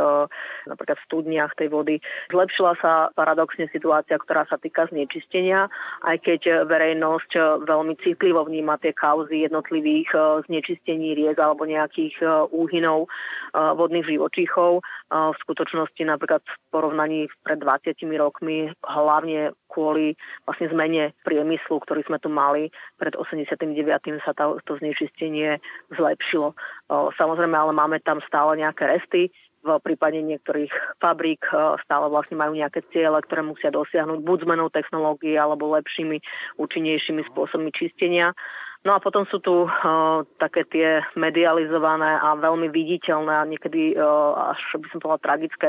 napríklad 0.67 0.99
v 0.99 1.07
studniach 1.07 1.53
tej 1.55 1.71
vody. 1.71 2.03
Zlepšila 2.35 2.75
sa 2.83 2.93
paradoxne 3.15 3.71
situácia, 3.71 4.19
ktorá 4.19 4.45
sa 4.51 4.59
týka 4.59 4.91
znečistenia, 4.91 5.71
aj 6.03 6.17
keď 6.27 6.41
verejnosť 6.67 7.63
veľmi 7.65 7.95
citlivo 8.03 8.43
vníma 8.45 8.83
tie 8.83 8.91
kauzy 8.91 9.47
jednotlivých 9.47 10.11
znečistení 10.51 11.15
riek 11.15 11.39
alebo 11.39 11.65
nejakých 11.65 12.21
úhynov 12.51 13.07
vodných 13.55 14.07
živočíchov. 14.07 14.83
V 15.09 15.37
skutočnosti 15.47 16.03
napríklad 16.05 16.43
v 16.45 16.57
porovnaní 16.75 17.21
pred 17.45 17.61
20 17.61 17.97
rokmi 18.19 18.73
hlavne 18.85 19.53
kvôli 19.69 20.17
vlastne 20.49 20.73
zmene 20.73 21.13
priemyslu, 21.29 21.85
ktorý 21.85 22.01
sme 22.09 22.17
tu 22.17 22.33
mali. 22.33 22.73
Pred 22.97 23.21
89. 23.21 24.25
sa 24.25 24.33
to, 24.33 24.65
to 24.65 24.81
znečistenie 24.81 25.61
zlepšilo. 25.93 26.57
Samozrejme, 26.89 27.53
ale 27.53 27.77
máme 27.77 28.01
tam 28.01 28.25
stále 28.25 28.57
nejaké 28.57 28.89
resty. 28.89 29.29
V 29.61 29.77
prípade 29.85 30.17
niektorých 30.25 30.73
fabrík 31.03 31.45
stále 31.85 32.07
vlastne 32.09 32.41
majú 32.41 32.57
nejaké 32.57 32.81
ciele, 32.89 33.21
ktoré 33.21 33.45
musia 33.45 33.69
dosiahnuť 33.69 34.25
buď 34.25 34.39
zmenou 34.49 34.73
technológií 34.73 35.37
alebo 35.37 35.69
lepšími, 35.77 36.17
účinnejšími 36.57 37.29
spôsobmi 37.29 37.69
čistenia. 37.77 38.33
No 38.87 38.95
a 38.95 39.03
potom 39.03 39.27
sú 39.27 39.43
tu 39.43 39.67
uh, 39.67 40.23
také 40.39 40.63
tie 40.71 41.03
medializované 41.19 42.15
a 42.23 42.39
veľmi 42.39 42.71
viditeľné 42.71 43.35
a 43.35 43.49
niekedy 43.49 43.99
uh, 43.99 44.55
až 44.55 44.79
by 44.79 44.87
som 44.95 45.03
povedala 45.03 45.27
tragické 45.27 45.69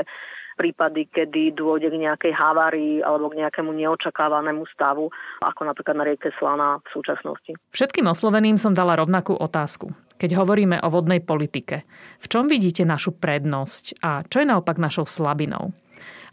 prípady, 0.59 1.07
kedy 1.07 1.55
dôjde 1.55 1.87
k 1.87 2.03
nejakej 2.03 2.33
havárii 2.35 2.99
alebo 2.99 3.31
k 3.31 3.39
nejakému 3.39 3.71
neočakávanému 3.71 4.67
stavu, 4.75 5.07
ako 5.39 5.61
napríklad 5.63 5.95
na 5.95 6.03
rieke 6.03 6.35
Slana 6.35 6.83
v 6.83 6.87
súčasnosti. 6.91 7.55
Všetkým 7.71 8.11
osloveným 8.11 8.59
som 8.59 8.75
dala 8.75 8.99
rovnakú 8.99 9.39
otázku. 9.39 9.95
Keď 10.19 10.35
hovoríme 10.35 10.83
o 10.83 10.91
vodnej 10.91 11.23
politike, 11.23 11.87
v 12.19 12.27
čom 12.27 12.51
vidíte 12.51 12.83
našu 12.83 13.15
prednosť 13.15 14.03
a 14.03 14.27
čo 14.27 14.43
je 14.43 14.51
naopak 14.51 14.75
našou 14.75 15.07
slabinou? 15.07 15.71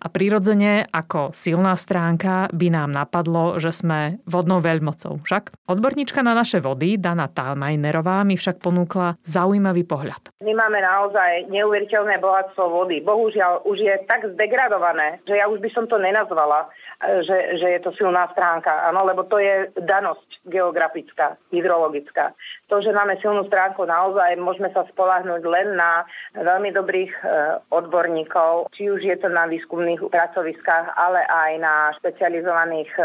A 0.07 0.13
prirodzene 0.15 0.87
ako 0.87 1.35
silná 1.35 1.75
stránka 1.75 2.47
by 2.55 2.71
nám 2.71 2.95
napadlo, 2.95 3.59
že 3.59 3.75
sme 3.75 4.23
vodnou 4.23 4.63
veľmocou. 4.63 5.19
Však 5.27 5.67
odborníčka 5.67 6.23
na 6.23 6.31
naše 6.31 6.63
vody, 6.63 6.95
Dana 6.95 7.27
Talmajnerová, 7.27 8.23
mi 8.23 8.39
však 8.39 8.63
ponúkla 8.63 9.19
zaujímavý 9.27 9.83
pohľad. 9.83 10.31
My 10.47 10.55
máme 10.55 10.79
naozaj 10.79 11.51
neuveriteľné 11.51 12.23
bohatstvo 12.23 12.71
vody. 12.71 13.03
Bohužiaľ, 13.03 13.67
už 13.67 13.83
je 13.83 13.95
tak 14.07 14.31
zdegradované, 14.39 15.19
že 15.27 15.43
ja 15.43 15.51
už 15.51 15.59
by 15.59 15.75
som 15.75 15.91
to 15.91 15.99
nenazvala, 15.99 16.71
že, 17.03 17.61
že 17.61 17.67
je 17.77 17.81
to 17.83 17.91
silná 17.99 18.31
stránka, 18.33 18.73
áno, 18.89 19.05
lebo 19.05 19.27
to 19.29 19.37
je 19.37 19.69
danosť 19.77 20.49
geografická, 20.49 21.37
hydrologická. 21.53 22.33
To, 22.73 22.81
že 22.81 22.95
máme 22.95 23.21
silnú 23.21 23.45
stránku, 23.51 23.85
naozaj 23.85 24.39
môžeme 24.41 24.73
sa 24.73 24.89
spolahnúť 24.89 25.43
len 25.45 25.77
na 25.77 26.09
veľmi 26.33 26.73
dobrých 26.73 27.13
e, 27.13 27.23
odborníkov, 27.69 28.73
či 28.73 28.89
už 28.89 29.05
je 29.05 29.17
to 29.21 29.29
na 29.29 29.45
výskumných 29.45 29.96
pracoviskách, 29.97 30.93
ale 30.95 31.25
aj 31.25 31.53
na 31.59 31.75
špecializovaných 31.97 32.91
e, 32.97 33.03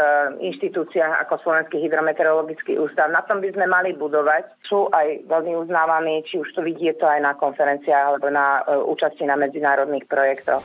inštitúciách 0.52 1.24
ako 1.26 1.40
Slovenský 1.40 1.80
hydrometeorologický 1.80 2.76
ústav. 2.76 3.08
Na 3.08 3.24
tom 3.24 3.40
by 3.40 3.50
sme 3.56 3.66
mali 3.66 3.96
budovať. 3.96 4.52
Sú 4.68 4.92
aj 4.92 5.24
veľmi 5.24 5.56
uznávaní, 5.56 6.22
či 6.28 6.38
už 6.38 6.52
to 6.52 6.60
vidie 6.60 6.92
to 7.00 7.08
aj 7.08 7.24
na 7.24 7.32
konferenciách 7.32 8.04
alebo 8.16 8.28
na 8.28 8.60
e, 8.68 8.76
účasti 8.84 9.24
na 9.24 9.40
medzinárodných 9.40 10.04
projektoch. 10.04 10.62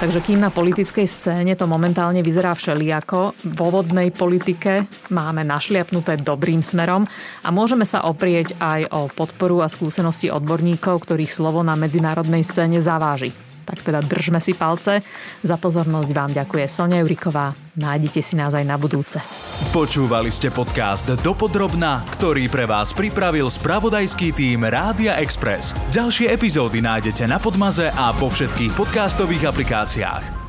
Takže 0.00 0.24
kým 0.24 0.40
na 0.40 0.48
politickej 0.48 1.04
scéne 1.04 1.52
to 1.60 1.68
momentálne 1.68 2.24
vyzerá 2.24 2.56
všelijako, 2.56 3.36
vo 3.52 3.66
vodnej 3.68 4.08
politike 4.08 4.88
máme 5.12 5.44
našliapnuté 5.44 6.16
dobrým 6.16 6.64
smerom 6.64 7.04
a 7.44 7.48
môžeme 7.52 7.84
sa 7.84 8.08
oprieť 8.08 8.56
aj 8.56 8.88
o 8.96 9.12
podporu 9.12 9.60
a 9.60 9.68
skúsenosti 9.68 10.32
odborníkov, 10.32 11.04
ktorých 11.04 11.28
slovo 11.28 11.60
na 11.60 11.76
medzinárodnej 11.76 12.40
scéne 12.40 12.80
zaváži. 12.80 13.49
Tak 13.70 13.86
teda 13.86 14.02
držme 14.02 14.42
si 14.42 14.58
palce. 14.58 14.98
Za 15.46 15.54
pozornosť 15.54 16.10
vám 16.10 16.34
ďakuje 16.34 16.66
Sonia 16.66 16.98
Juriková. 17.06 17.54
Nájdete 17.78 18.18
si 18.18 18.34
nás 18.34 18.50
aj 18.50 18.66
na 18.66 18.74
budúce. 18.74 19.22
Počúvali 19.70 20.34
ste 20.34 20.50
podcast 20.50 21.06
Dopodrobna, 21.22 22.02
ktorý 22.18 22.50
pre 22.50 22.66
vás 22.66 22.90
pripravil 22.90 23.46
spravodajský 23.46 24.34
tým 24.34 24.66
Rádia 24.66 25.22
Express. 25.22 25.70
Ďalšie 25.94 26.34
epizódy 26.34 26.82
nájdete 26.82 27.30
na 27.30 27.38
Podmaze 27.38 27.94
a 27.94 28.10
po 28.10 28.26
všetkých 28.26 28.74
podcastových 28.74 29.46
aplikáciách. 29.54 30.39